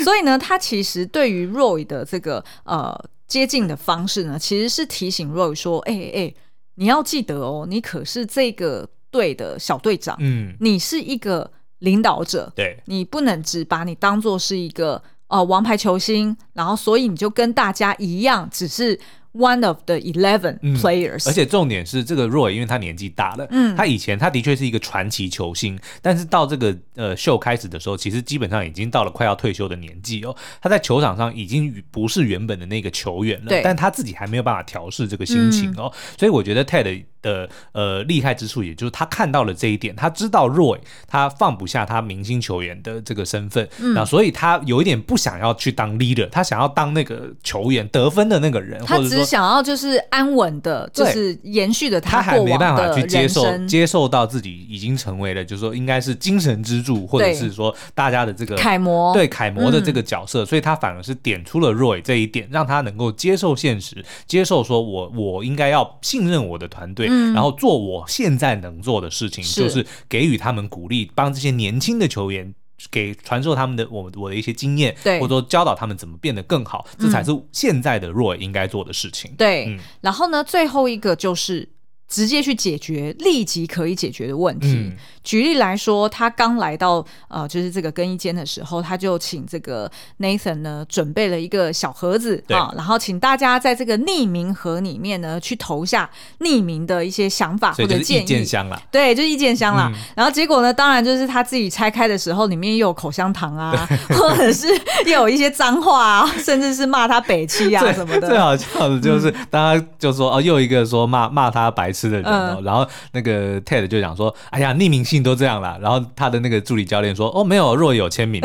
[0.02, 6.12] 所以呢，他其实对于 Roy 的这个呃接近的方式呢，其实是提醒 Roy 说，哎、欸、哎。
[6.12, 6.36] 欸
[6.76, 18.98] 你要记得哦，你可是这个队的小队长，嗯，你是一个领导者，对，你不能只把你当做是一个呃王牌球星，然后所以你就跟大家一样，只是。
[19.34, 30.36] One of the eleven players，、嗯、而且重点是这个 Roy，因为他年纪大了，嗯，他以前他的确是一个传奇球星，但是到这个呃秀开始的时候，其实基本上已经到了快要退休的年纪哦。
[30.60, 49.22] 他在球场上已经不是原本的那个球员了，对，但他自己还没有办法调试这个心情哦，嗯、所以我觉得 Ted 的呃厉害之处，也就是他看到了这一点，他知道 Roy 他放不下他明星球员的这个身份，嗯，那所以他有一点不想要去当 leader，他想要当那个球员得分的那个人，或者说。
[49.32, 72.54] 想要就是安稳的，就是延续的他，他还没办法去接受接受到自己已经成为了，就是说应该是精神支柱，或者是说大家的这个楷模，对楷模的这个角色，嗯、所以他反而是点出了 Roy 这一点，让他能够接受现实，接受说我我应该要信任我的团队，嗯、然后做我现在能做的事情，是就是给予他们鼓励，帮这些年轻的球员。
[72.90, 79.30] 给传授他们的我我的一些经验，对，或者说教导他们怎么变得更好，这才是现在的 Roy 应该做的事情。
[79.38, 81.68] 对，嗯、然后呢，最后一个就是。
[82.12, 84.74] 直接去解决立即可以解决的问题。
[84.74, 84.92] 嗯、
[85.24, 98.24] 举例来说，他刚来到呃，就是这个更衣间的时候，他就请这个 Nathan 呢准备了一个小盒子啊，然后请大家在这个匿名盒里面呢去投下匿名的一些想法或者建议。
[98.24, 99.90] 意见箱啦，对，就意见箱啦。
[99.90, 104.66] 嗯、然后结果呢，当然就是他自己拆开的时候，里面又有口香糖啊， 或者是
[105.06, 108.28] 又有一些脏话啊，甚至是骂他北七啊什么的。
[108.28, 112.01] 最好笑的就是大家就说、嗯、哦，又一个说骂骂他白痴。
[112.08, 118.40] 的人哦，然后那个 Ted 就讲说：“哎呀，匿名信都这样了。”然后他的那个助理教练说：“哦，没有，若有签名。”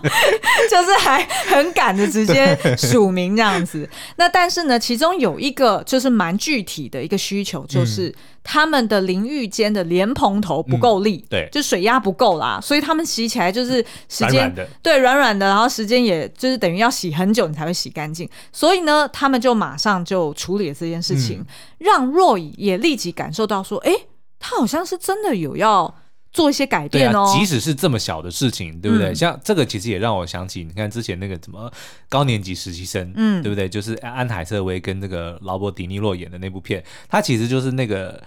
[0.70, 3.88] 就是还很赶的直接署名这样子。
[4.16, 18.28] 那但是呢，其中有一个就是蛮具体的一个需求，就是他们的淋浴间的莲蓬头不够力，对，就水压不够啦，所以他们洗起来就是时间对软软的，然后时间也就是等于要洗很久你才会洗干净。
[18.52, 21.44] 所以呢，他们就马上就处理了这件事情，
[21.78, 23.92] 让 Roy 也立即感受到说，哎，
[24.38, 25.94] 他好像是真的有要。
[26.36, 27.34] 做一些改变哦。
[27.36, 29.08] 即使是这么小的事情，对不对？
[29.08, 31.72] 嗯、像这个其实也让我想起，你看之前那个什么
[32.08, 33.68] 高年级实习生，嗯，对不对？
[33.68, 38.22] 就是安海瑟薇跟那个劳勃迪尼洛演的那部片，他其实就是那个。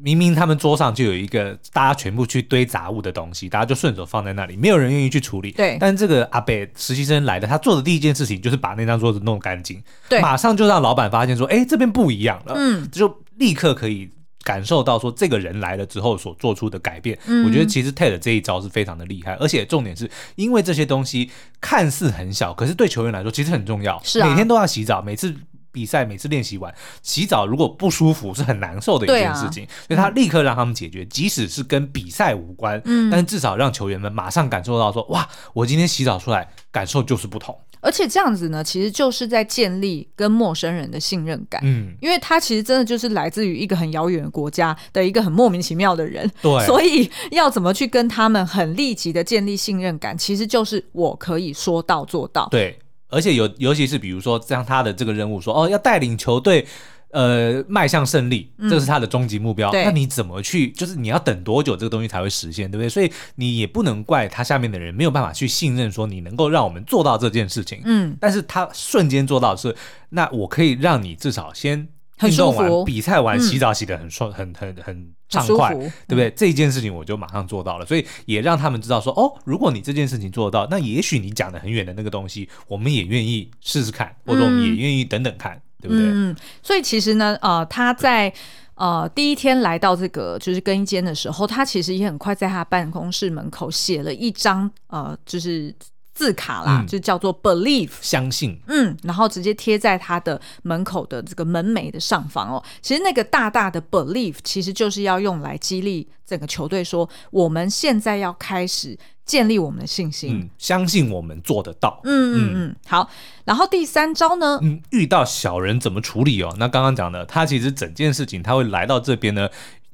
[0.00, 5.50] 明明他们桌上就有一个大家全部去堆杂物的东西，大家就顺手放在那里，没有人愿意去处理。
[5.50, 5.76] 对。
[5.80, 9.82] 但这个阿北实习生来的，他做的第一件事情就是把那张桌子弄干净。
[10.08, 10.20] 对。
[10.20, 12.88] 马上就让老板发现说：“哎，这边不一样了。”嗯。
[12.92, 14.08] 就立刻可以
[14.42, 17.18] 感受到说，这个人来了之后所做出的改变。
[17.26, 17.46] 嗯。
[17.46, 24.00] 我觉得其实 Ted 这一招是非常的厉害，而且重点是因为这些东西看似很小，可是对球员来说其实很重要。
[24.02, 24.28] 是啊。
[24.28, 25.34] 每天都要洗澡，每次。
[25.70, 37.56] 比赛每次练习完洗澡，如果不舒服是很难受的一件事情，啊、所以他立刻让他们解决，嗯、即使是跟比赛无关，嗯，但是至少让球员们马上感受到说，哇，我今天洗澡出来感受就是不同。
[37.80, 52.78] 而且这样子呢，其实就是在建立跟陌生人的信任感，嗯，因为他其实真的就是来自于一个很遥远的国家的一个很莫名其妙的人，对， 所以要怎么去跟他们很立即的建立信任感，其实就是我可以说到做到，对。
[53.10, 56.66] 而且尤尤其是比如说像他的这个任务说哦，要带领球队
[57.10, 59.70] 呃迈向胜利，这是他的终极目标。
[59.70, 60.70] 嗯、那你怎么去？
[60.72, 62.88] 就是你要等多久这个东西才会实现，对不对？
[62.88, 67.82] 所以你也不能怪他下面的人没有办法去信任说你能够让我们做到这件事情。
[67.84, 69.74] 嗯，但是他瞬间做到的是，
[70.10, 71.88] 那我可以让你至少先。
[72.24, 76.28] 运动完比赛完洗澡洗得很爽，很很很畅快，对不对？
[76.32, 86.06] 这一件事情我就马上做到了，所以也让他们知道说，哦，如果你这件事情做得到，那也许你讲的很远的那个东西，我们也愿意试试看，或者我们也愿意等等看，对不对？
[86.06, 88.32] 嗯，所以其实呢，呃，他在
[88.74, 95.74] 呃第一天来到这个就是更衣间的时候，他其实也很快在他办公室门口写了一张呃，就是。
[96.18, 102.60] 字卡啦，嗯、就叫做 believe 相信，嗯，然后直接贴在他的门口的这个门楣的上方哦。
[102.82, 112.00] 其实那个大大的 believe 其实就是要用来激励整个球队说，我们现在要开始建立我们的信心，嗯、相信我们做得到。
[112.02, 113.08] 嗯嗯嗯，好。
[113.44, 116.52] 然后第三招呢，嗯，遇到小人怎么处理哦？
[116.58, 119.48] 那刚刚讲的，他其实整件事情他会来到这边呢。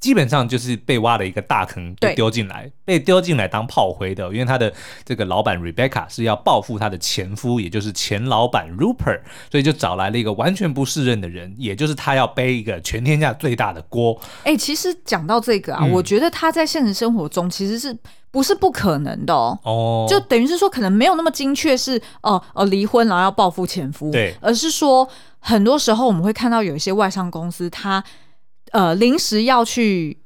[0.05, 4.31] 基本上就是被挖了一个大坑，被丢进来，被丢进来当炮灰的。
[4.31, 4.71] 因为他的
[5.03, 14.21] 这个老板 Rebecca 是要报复他的前夫，也就是前老板 Rupert，所以就找来了一个完全不适任的人，也就是他要背一个全天下最大的锅。
[14.41, 17.97] 哎、欸，其实讲到这个啊，嗯、我觉得他在现实生活中其实是
[18.31, 19.59] 不是不可能的哦？
[19.63, 28.05] 哦，就等于是说可能没有那么精确，是哦哦离婚然后要报复前夫，对，而是说很多时候我们会看到有一些外商公司他。
[28.75, 30.19] 呃，临时要去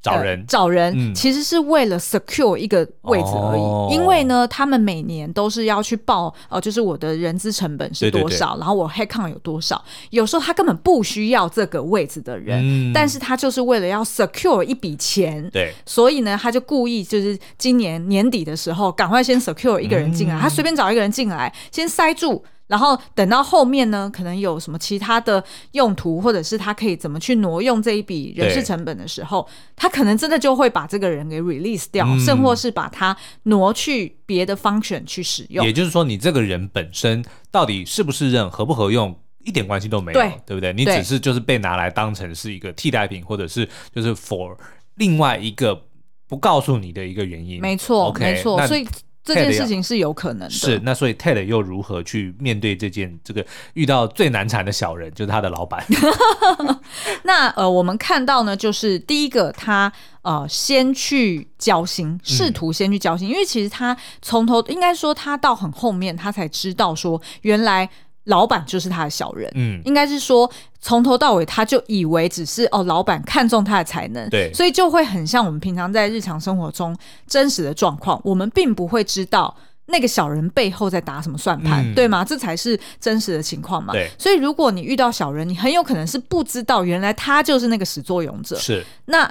[0.00, 3.60] 找人，呃、找人，嗯、其实是为了 secure 一个位置而已。
[3.60, 9.84] 哦、因为呢，他们每年都是要去报，呃，就是我的人资成本是多少，对对对，然后我 headcount 有多少。
[10.10, 22.44] 有时候他根本不需要这个位置的人，嗯、但是他就是为了要 secure 一笔钱，对，所以呢，他就故意就是今年年底的时候，赶快先 secure 一个人进来，嗯、他随便找一个人进来，先塞住。
[22.66, 35.64] 然后等到后面呢，可能有什么其他的用途，或者是他可以怎么去挪用这一笔人事成本的时候，他可能真的就会把这个人给 release 掉，嗯、甚或是把他挪去别的 function 去使用。
[35.64, 40.72] 也就是说，你这个人本身到底是不是任，合不合用，一点关系都没有，对，对不对？
[40.72, 44.56] 你只是就是被拿来当成是一个替代品，或者是就是 for
[44.96, 45.80] 另外一个
[46.26, 47.60] 不告诉你的一个原因。
[47.60, 48.84] 没错，okay, 没错，所以。
[49.26, 55.84] 这件事情是有可能的，是那所以 Ted 又如何去面对这件这个遇到最难缠的小人，就是他的老板。
[57.24, 67.90] 那呃，我们看到呢，就是第一个他呃先去交心，试图先去交心，嗯、因为其实他从头应该说他到很后面，他才知道说原来。
[68.26, 70.50] 老板就是他的小人，嗯，应该是说
[70.86, 76.96] 从头到尾他就以为只是哦，老板看中他的才能，对，所以就会很像我们平常在日常生活中
[77.26, 79.52] 真实的状况，我们并不会知道
[79.86, 82.24] 那个小人背后在打什么算盘，嗯、对吗？
[82.24, 83.92] 这才是真实的情况嘛。
[83.92, 88.86] 对，所以如果你遇到小人，你很有可能是不知道原来他就是那个始作俑者，是。
[89.06, 89.28] 那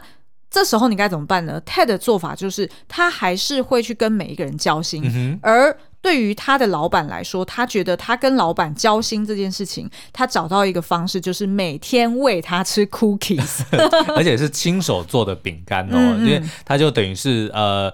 [0.51, 5.77] 这时候你该怎么办呢？Ted 的做法就是他还是会去跟每一个人交心，嗯、而。
[6.05, 13.63] 对于他的老板来说，他觉得他跟老板交心这件事情，他找到一个方式，就是每天喂他吃 cookies，
[14.15, 17.91] 而且是亲手做的饼干哦，嗯嗯，因为他就等于是呃。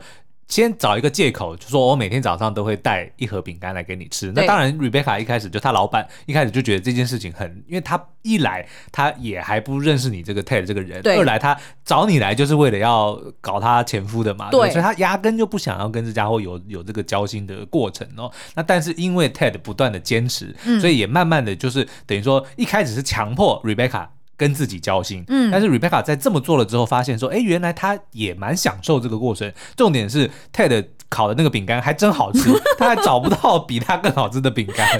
[0.51, 4.33] 先找一个借口，就说我每天早上都会带一盒饼干来给你吃。
[4.35, 18.29] 那当然，Rebecca 一开始就他老板一开始就觉得这件事情很，因为他一来他也还不认识你这个 Ted 这个人，二来他找你来就是为了要搞他前夫的嘛，对，对，所以他压根就不想要跟这家伙有有这个交心的过程哦。
[18.53, 24.07] 那但是因为 Ted 不断的坚持，所以也慢慢的就是等于说一开始是强迫 Rebecca。
[24.41, 25.23] 跟自己交心。
[25.27, 29.53] 嗯，但是 Rebecca 在这么做了之后，发现说，哎，原来他也蛮享受这个过程。
[29.77, 34.99] 重点是 Ted 烤的那个饼干还真好吃， 他还找不到比他更好吃的饼干。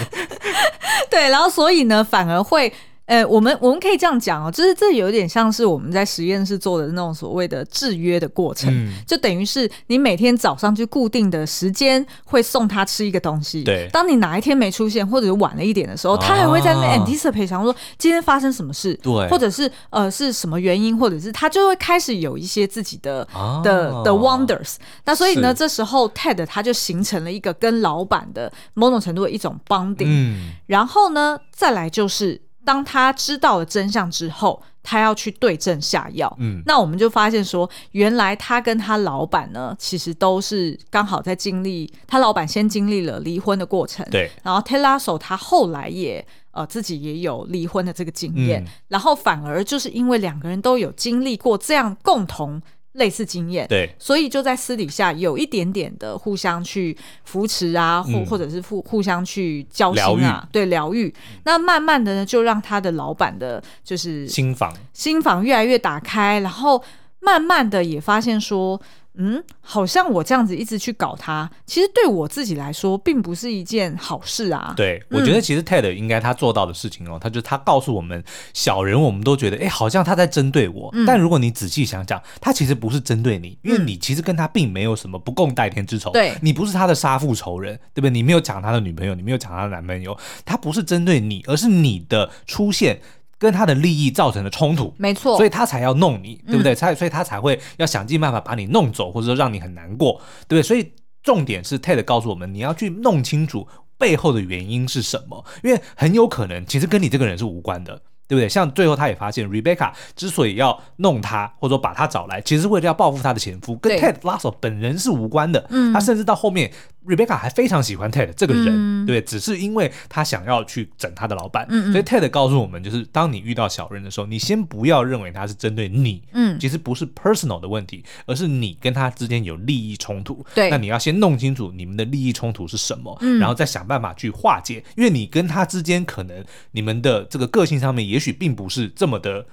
[1.09, 2.71] 对，然后所以呢，反而会。
[3.11, 13.65] 呃，我们我们可以这样讲哦，就是这有点像是我们在实验室做的那种所谓的制约的过程，嗯、就等于是你每天早上就固定的时间会送他吃一个东西。
[13.65, 24.75] 对，当你哪一天没出现或者是晚了一点的时候，他还会在那 anticipate 想说今天发生什么事，对，或者是呃是什么原因，或者是他就会开始有一些自己的、啊、的的 wonders。
[25.03, 30.05] 那所以呢，这时候 Ted 他就形成了一个跟老板的某种程度的一种 bonding。
[30.05, 32.39] 嗯，然后呢，再来就是。
[32.63, 36.33] 当他知道了真相之后，他要去对症下药。
[36.39, 44.05] 嗯，那我们就发现说，原来他跟他老板呢，其实都是刚好在经历，他老板先经历了离婚的过程。
[44.09, 52.61] 对，然后 Ted Lasso 他后来也呃自己也有离婚的这个经验，嗯，然后反而就是因为两个人都有经历过这样共同。
[52.93, 61.13] 类似经验，对，所以就在私底下有一点点的互相去扶持啊，或、嗯、或者是互互相去交心啊，对，疗愈。
[61.43, 64.73] 那慢慢的呢，就让他的老板的就是心房。
[64.93, 66.83] 心房越来越打开，然后
[67.19, 68.81] 慢慢的也发现说。
[69.15, 74.73] 嗯，好像我这样子一直去搞他，其实对我自己来说并不是一件好事啊。
[74.77, 80.89] 对，我觉得其实 Ted 应该他做到的事情哦，嗯、他就他告诉我们小人，我们都觉得哎，好像他在针对我。
[80.93, 86.11] 嗯、但如果你仔细想想，他其实不是针对你，因为你其实跟他并没有什么不共戴天之仇。
[86.11, 88.09] 对，你不是他的杀父仇人，对不对？
[88.09, 93.01] 你没有抢他的女朋友，你没有抢他的男朋友，他不是针对你，而是你的出现。
[93.41, 96.75] 跟他的利益造成的冲突，没错，所以他才要弄你，对不对？
[96.75, 100.61] 才、嗯、所以他才会要想尽办法把你弄走，或者说让你很难过，对不对？
[100.61, 100.91] 所以
[101.23, 103.67] 重点是 Ted 告诉我们，你要去弄清楚
[103.97, 107.99] 背后的原因是什么，因为很有可能其实跟你这个人是无关的。
[108.27, 108.47] 对不对？
[108.47, 115.67] 像最后他也发现，Rebecca 之所以要弄他，或者说把他找来，其实是为了要报复他的前夫，跟 Ted Lasso 本人是无关的。
[115.69, 116.71] 嗯，他甚至到后面
[117.05, 121.65] ，Rebecca 还非常喜欢 Ted 这个人，嗯、对，只是因为他想要去整他的老板。
[121.69, 130.45] 嗯，所以 Ted 告诉我们，就是当你遇到小人的时候，你先不要认为他是针对你，嗯，其实不是 personal 的问题，而是你跟他之间有利益冲突。
[130.53, 138.01] 对，那你要先弄清楚你们的利益冲突是什么，嗯，然后再想办法去化解，因为你跟他之间可能你们的这个个性上面。
[138.01, 139.45] 也许并不是这么的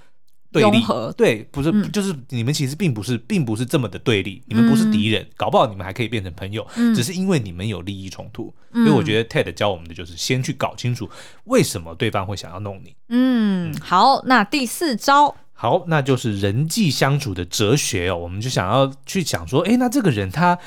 [0.51, 0.83] 对立，
[1.17, 11.09] 对，不是，嗯、就是你们其实并不是，并不是这么的对立，你们不是敌人，嗯、搞不好你们还可以变成朋友，嗯、只是因为你们有利益冲突，嗯、所以我觉得 Ted 教我们的就是先去搞清楚
[11.45, 12.95] 为什么对方会想要弄你。
[13.09, 20.59] 嗯，好，那第四招，好，那就是人际相处的哲学哦，我们就想要去讲说，哎，那这个人他。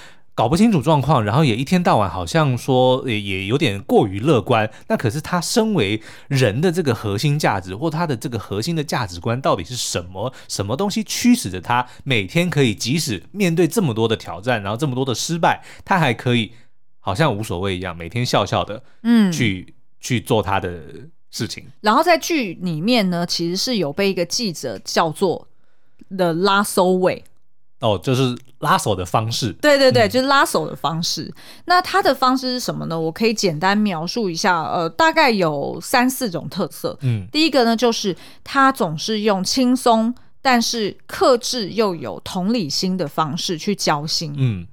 [0.42, 4.68] 搞不清楚状况，然后也一天到晚好像说也也有点过于乐观。
[4.88, 10.34] 那可是他身为人的这个核心价值，或他的这个核心的价值观到底是什么？
[10.48, 16.52] 什么东西驱使着他每天可以即使面对这么多的挑战，然后这么多的失败，他还可以
[17.00, 20.82] 好像无所谓一样，每天笑笑的，嗯，去去做他的
[21.30, 21.66] 事情。
[21.82, 25.48] 然后在剧里面呢，其实是有被一个记者叫做
[26.10, 27.26] The Lasso Way。
[27.82, 29.52] 哦，就是拉手的方式。
[29.54, 31.34] 对对对，嗯、就是拉手的方式。
[31.66, 32.98] 那他的方式是什么呢？
[32.98, 36.96] 我可以简单描述一下，呃，大概有三四种特色。
[37.02, 40.14] 嗯，第一个呢，就是他总是用轻松
[40.44, 44.34] 但是克制又有同理心的方式去交心。
[44.38, 44.66] 嗯，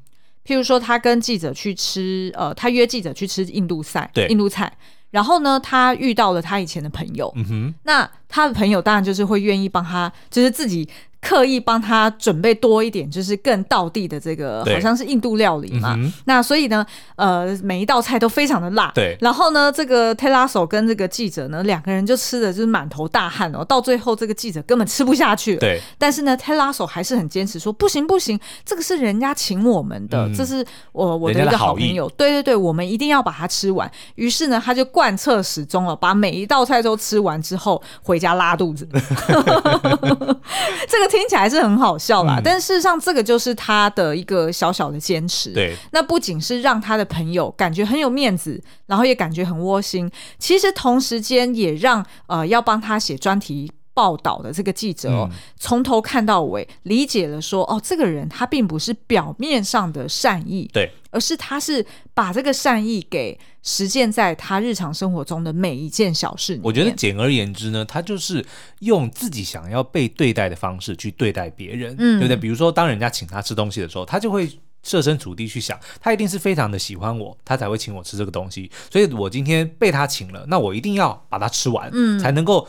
[0.45, 4.71] 譬如说，他跟记者去吃，呃，他约记者去吃印度菜，对，印度菜。
[5.11, 7.33] 然后呢，他遇到了他以前的朋友。
[7.35, 10.87] 嗯哼，那他的朋友当然就是会愿意帮他，就是自己。
[11.21, 15.95] 刻意帮他准备多一点，就是更道地的这个，好像是印度料理嘛。
[15.99, 18.93] 嗯、那所以呢，呃，每一道菜都非常的辣。
[18.95, 19.17] 对。
[19.21, 23.65] 然后呢，这个 Ted Lasso 跟这个记者呢，两个人就吃的就是满头大汗哦。
[23.65, 25.59] 到最后，这个记者根本吃不下去了。
[25.59, 25.81] 对。
[25.99, 32.09] 但是呢，Ted Lasso 还是很坚持说，不行不行，这个是人家请我们的，嗯、这是我我的一个好朋友。
[32.11, 33.91] 对对对，我们一定要把它吃完。
[34.15, 38.89] 于是呢，他就贯彻始终了，把每一道菜都吃完之后，回家拉肚子。
[40.89, 41.08] 这个。
[41.09, 45.51] 听起来是很好笑啦，嗯、但事实上这个就是他的一个小小的坚持。
[45.53, 55.29] 对，那不仅是让他的朋友感觉很有面子，然后也感觉很窝心，其实同时间也让呃要帮他写专题报道的这个记者哦，
[55.59, 61.85] 从、嗯、头看到尾，理解了说哦，这个人他并不是表面上的善意，对，而是他是
[62.15, 66.61] 把这个善意给实践在他日常生活中的每一件小事里。
[66.63, 68.47] 我觉得简而言之呢，他就是
[68.79, 72.37] 用自己想要被对待的方式去对待别人，嗯，对不对？
[72.37, 74.49] 比如说，当人家请他吃东西的时候，他就会
[74.85, 78.71] 设身处地去想，他一定是非常的喜欢我，他才会请我吃这个东西。
[78.93, 82.69] 所以我今天被他请了，那我一定要把它吃完，嗯，才能够。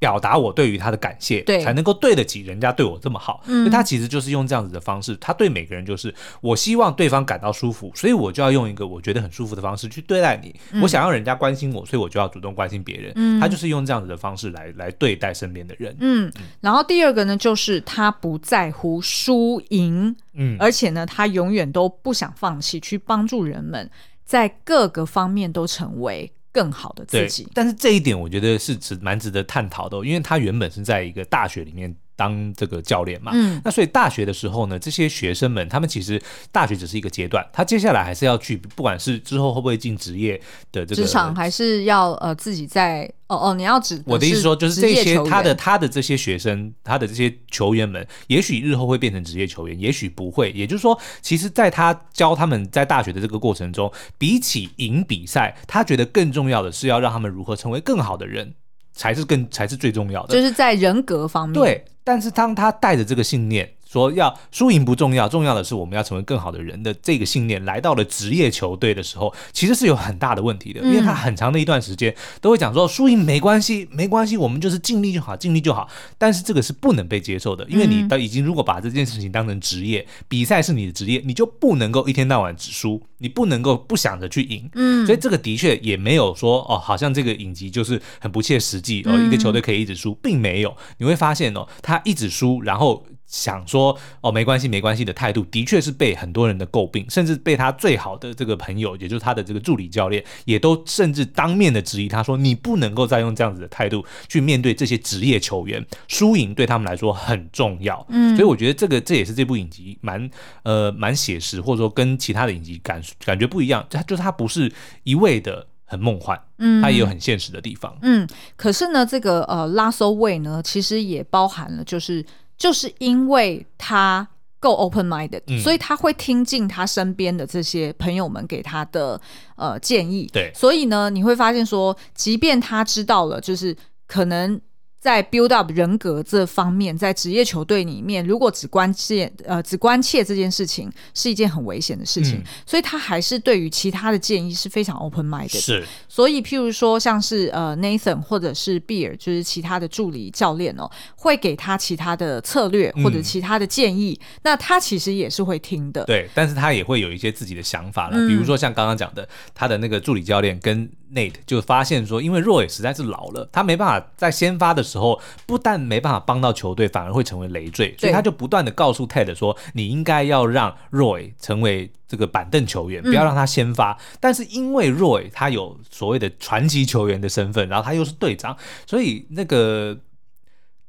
[0.00, 3.42] 表达我对于他的感谢，对，才能够对得起人家对我这么好。
[3.46, 10.58] 嗯，他其实就是用这样子的方式，他对每个人就是我希望对方感到舒服，所以我就要用一个我觉得很舒服的方式去对待你。
[10.72, 13.12] 嗯，我想要人家关心我，所以我就要主动关心别人。
[13.14, 15.94] 嗯，他就是用这样子的方式来来对待身边的人。
[16.00, 16.32] 嗯，
[16.62, 23.90] 然后第二个呢，就是他不在乎输赢，嗯，而且呢，他永远都不想放弃去帮助人们，
[24.24, 26.32] 在各个方面都成为。
[26.52, 31.94] 更好的自己，但是这一点我觉得是值蛮值得探讨的，因为他原本是在一个大学里面。
[32.20, 36.20] 当这个教练嘛，嗯，那所以大学的时候呢，这些学生们，他们其实
[36.52, 40.38] 大学只是一个阶段，他接下来还是要去，不管是之后会不会进职业
[40.70, 50.50] 的这个职场，还是要呃自己在哦哦，你要指我的意思说，就是这些他的他的这些学生，他的这些球员们，也许日后会变成职业球员，也许不会。
[50.52, 58.52] 也就是说，其实在他教他们在大学的这个过程中，比起赢比赛，他觉得更重要的是要让他们如何成为更好的人。
[58.92, 61.54] 才是更才是最重要的，就是在人格方面。
[61.54, 63.70] 对，但是当他带着这个信念。
[63.90, 75.88] 说要输赢不重要，重要的是我们要成为更好的人的这个信念，来到了职业球队的时候，其实是有很大的问题的，因为他很长的一段时间都会讲说输赢没关系，没关系，我们就是尽力就好，尽力就好。
[76.16, 84.70] 但是这个是不能被接受的，因为你已经如果把这件事情当成职业，比赛是你的职业，你就不能够一天到晚只输，你不能够不想着去赢。
[84.74, 90.76] 嗯，所以这个的确也没有说哦，好像这个影集就是很不切实际哦，一个球队可以一直输，并没有。
[90.98, 93.04] 你会发现哦，他一直输，然后。
[93.30, 110.28] 想说哦，没关系，没关系的态度，的确是被很多人的诟病，甚至被他最好的这个朋友，也就是他的这个助理教练，也都甚至当面的质疑他说：“你不能够再用这样子的态度去面对这些职业球员，输赢对他们来说很重要。”嗯，所以我觉得这个这也是这部影集蛮
[110.64, 114.72] 呃蛮写实，或者说跟其他的影集感感觉不一样，它就是它不是
[115.04, 118.26] 一味的很梦幻，嗯，它也有很现实的地方，嗯。
[118.56, 122.26] 可是呢，这个呃拉索位呢，其实也包含了就是。
[122.60, 124.28] 就是因为他
[124.60, 129.20] 够 open minded，嗯，所以他会听进他身边的这些朋友们给他的
[129.56, 130.30] 呃建议。
[130.32, 134.60] 对，所以呢，你会发现说，即便他知道了，就是可能。
[135.00, 142.44] 在 build up 人格这方面，在职业球队里面，如果只关切呃只关切这件事情，是一件很危险的事情，嗯。
[142.66, 145.58] 所以他还是对于其他的建议是非常 open minded 的。
[145.58, 156.04] 是，所以譬如说像是呃 Nathan 或者是 Beer，就是其他的助理教练哦，会给他其他的策略或者其他的建议，嗯，那他其实也是会听的。
[156.04, 173.92] 对，但是他也会有一些自己的想法了，嗯，比如说像刚刚讲的，他的那个助理教练跟 Nate 就发现说，因为 Roy 实在是老了，他没办法在先发的时候，不但没办法帮到球队，反而会成为累赘，所以他就不断的告诉 Ted 说，你应该要让 Roy 成为这个板凳球员，不要让他先发。
[173.92, 178.56] 嗯、但是因为 Roy 他有所谓的传奇球员的身份，然后他又是队长，
[178.86, 179.96] 所以那个。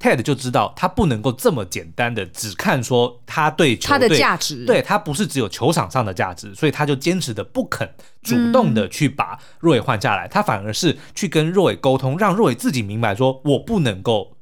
[0.01, 7.87] Ted 就知道他不能够这么简单的只看说他对球队他的价值，对他不是只有球场上的价值，所以他就坚持的不肯
[8.23, 14.35] 主动的去把若伟换下来，嗯，他反而是去跟若伟沟通，让若伟自己明白说我不能够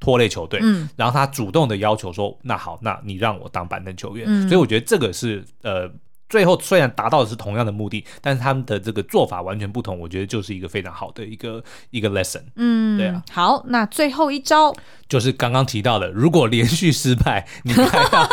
[0.00, 5.88] 拖累球队，嗯，然后他主动的要求说那好，那你让我当板凳球员，嗯，所以我觉得这个是呃。
[6.30, 12.44] 最后虽然达到的是同样的目的，但是他们的这个做法完全不同，我觉得就是一个非常好的一个一个 lesson。
[12.54, 13.22] 嗯，对啊。
[13.30, 14.72] 好，那最后一招
[15.10, 18.28] 就是刚刚提到的，如果连续失败，你看要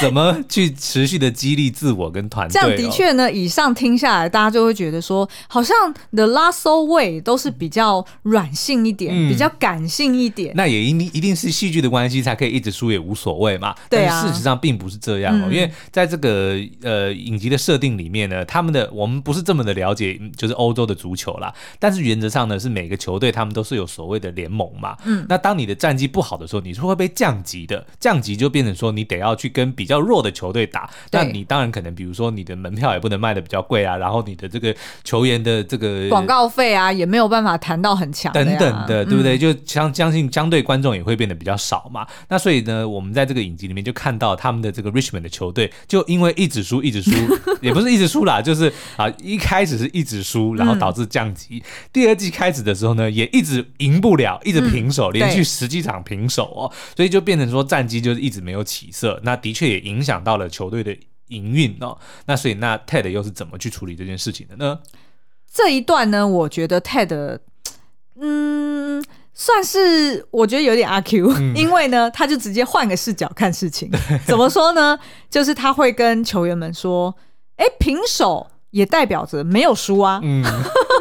[0.00, 2.52] 怎么去持续的激励自我跟团队？
[2.52, 5.76] 这样的确呢，以上听下来，大家就会觉得说，好像
[6.12, 10.54] The Lasso Way 都是比较软性一点，嗯，比较感性一点。
[10.54, 13.74] 那也一定一定是戏剧的关系，才可以一直输也无所谓嘛。
[13.90, 17.12] 对事实上并不是这样哦，嗯，因为在这个呃。
[17.24, 21.50] 影集的设定里面呢，他们的我们不是这么的了解，就是欧洲的足球啦。
[21.78, 24.94] 但是原则上呢，是每个球队他们都是有所谓的联盟嘛。
[25.04, 27.86] 嗯，那当你的战绩不好的时候，你是会被降级的。
[27.98, 30.88] 降级就变成说你得要去跟比较弱的球队打。
[31.10, 39.36] 那你当然可能，比如说你的门票也不能卖的比较贵啊，然后你的这个球员的这个广告费啊，也没有办法谈到很强等等的，对不对？
[39.36, 42.06] 嗯、就相相信相对观众也会变得比较少嘛。
[42.28, 47.12] 那所以呢，我们在这个影集里面就看到他们的这个 Richmond 的球队，就因为一直输，一直输。
[47.60, 51.56] 也不是一直输啦，就是啊，一开始是一直输，然后导致降级。
[51.56, 59.20] 嗯、第二季开始的时候呢，也一直赢不了，一直平手，嗯、连续十几场平手哦，所以就变成说战绩就是一直没有起色。
[59.22, 60.96] 那的确也影响到了球队的
[61.28, 61.96] 营运哦。
[62.26, 64.80] 那所以那 Ted 又是怎么去处理这件事情的呢？
[65.52, 67.38] 这一段呢，我觉得 Ted，
[68.20, 69.04] 嗯。
[69.36, 73.90] 算是我觉得有点阿 Q，嗯， 因为呢，他就直接换个视角看事情。
[74.24, 74.96] 怎么说呢？
[75.28, 77.12] 就是他会跟球员们说
[77.58, 80.44] ：“哎，平手也代表着没有输啊。”嗯，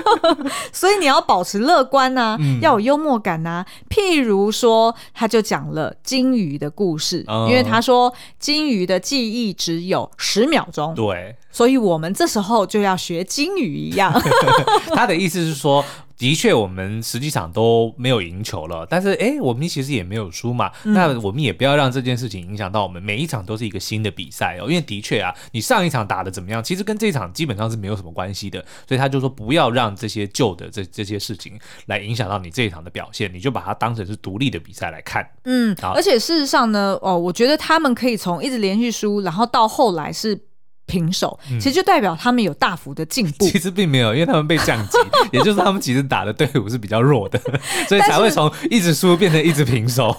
[0.72, 3.66] 所以你要保持乐观呐、啊，嗯、要有幽默感呐、啊。
[3.90, 10.94] 譬如说，他就讲了金鱼的故事，嗯、因为他说金鱼的记忆只有十秒钟。
[10.94, 14.14] 对，所以我们这时候就要学金鱼一样。
[14.94, 15.84] 他的意思是说。
[16.24, 20.72] 的确，我们实际上都没有赢球了，但是哎，我们其实也没有输嘛。
[20.86, 24.70] 嗯、那我们也不要让这件事情影响到我们，每一场都是一个新的比赛哦。
[24.70, 28.64] 因为的确啊，你上一场打的怎么样，其实跟这一场基本上是没有什么关系的。
[28.88, 35.30] 所以他就说，不要让这些旧的这这些事情来影响到你这一场的表现，你就把它当成是独立的比赛来看。
[35.44, 40.40] 嗯，而且事实上呢，哦，我觉得他们可以从一直连续输，然后到后来是。
[40.86, 43.48] 平手，其实就代表他们有大幅的进步。
[43.48, 44.98] 其实并没有，因为他们被降级，
[45.32, 47.40] 也就是他们其实打的队伍是比较弱的，
[47.88, 50.16] 所以才会从一直输变成一直平手。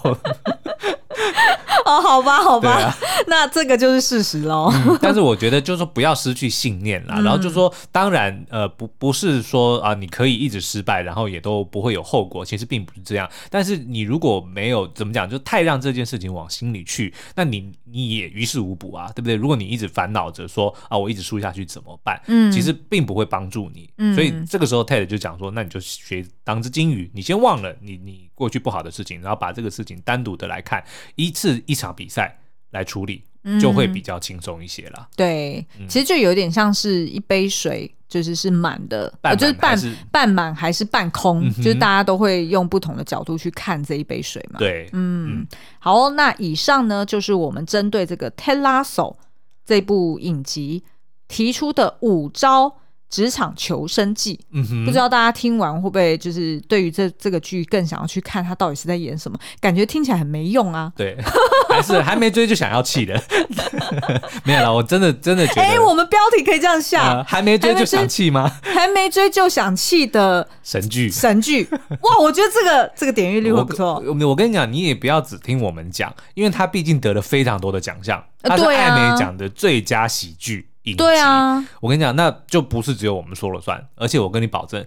[1.85, 2.97] 哦，好吧，好吧，啊、
[3.27, 4.99] 那这个就是事实喽、嗯。
[5.01, 7.17] 但是我觉得，就是说不要失去信念啦。
[7.19, 12.45] 嗯、然后就说，当然，呃，不，不是说啊，你可以一直失败，然后也都不会有后果。
[12.45, 13.29] 其实并不是这样。
[13.51, 19.35] 但是你如果没有怎么讲，就太让这件事情往心里去，那你你也于事无补啊，对不对？
[19.35, 22.21] 如果你一直烦恼着说啊，我一直输下去怎么办？
[22.27, 23.91] 嗯，其实并不会帮助你。
[23.99, 30.83] 嗯，所以这个时候 Ted 就讲说，那你就学当只金鱼，你先忘了你你过去不好的事情，然后把这个事情单独的来看，
[31.17, 31.75] 一次一。
[31.75, 32.39] 一场比赛
[32.71, 33.25] 来处理，
[33.61, 35.09] 就会比较轻松一些了。
[35.17, 39.77] 对，嗯、其实就有点像是一杯水，就是是满的，满就是半
[40.13, 44.61] 半满还是半空，嗯、就是大家都会用不同的角度去看这一杯水嘛。
[44.61, 45.47] 对，嗯，嗯
[45.81, 49.13] 好，那以上呢就是我们针对这个《Ted Lasso》
[49.67, 50.85] 这部影集
[51.27, 52.77] 提出的五招。
[53.15, 59.39] 职场求生记，嗯哼，不知道大家听完会不会就是对于这这个剧更想要去看他到底是在演什么？
[59.61, 60.93] 感觉听起来很没用啊。
[60.97, 61.17] 对，
[61.71, 63.15] 还是还没追就想要气的，
[64.43, 68.51] 没有啦，我真的真的觉得，哎、欸，我们标题可以这样下、呃，还没追就想气吗？
[68.63, 71.69] 还没追就想气的神剧剧，神剧，
[72.01, 74.03] 哇，我觉得这个这个点阅率会不错。
[74.05, 80.67] 我我跟你讲，你也不要只听我们讲，因为他毕竟得了非常多的奖项，他是艾美奖的最佳喜剧。
[80.93, 84.85] 对啊，我跟你讲，那就不是只有我们说了算，而且我跟你保证，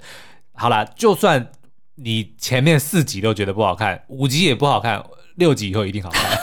[0.54, 1.50] 好啦，就算
[1.96, 5.04] 你前面四集都觉得不好看，五集也不好看，
[5.36, 6.38] 六集以后一定好看。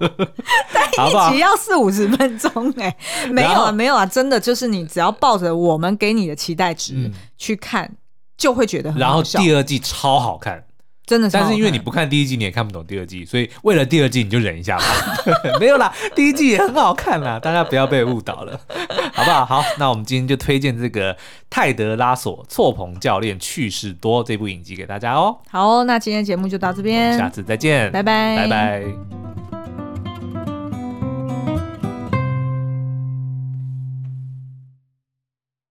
[0.72, 7.96] 但一集要四五十分钟哎、欸， 没有啊，后没有啊，真的就是你只要抱着我们给你的期待值去看，嗯、
[8.38, 9.38] 就会觉得很好笑。
[9.38, 10.64] 然后第二季超好看。
[11.10, 14.84] 真的是，但是因为你不看第一季，你也看不懂第二季，所以为了第二季你就忍一下吧。
[15.58, 18.60] 没有啦，第一季也很好看啦，大家不要被误导了，
[19.12, 19.44] 好不好？
[19.44, 21.16] 好，那我们今天就推荐这个
[21.50, 25.36] 泰德拉索错棚教练趣事多这部影集给大家哦。
[25.50, 29.29] 好，那今天节目就到这边，下次再见，拜拜，拜拜。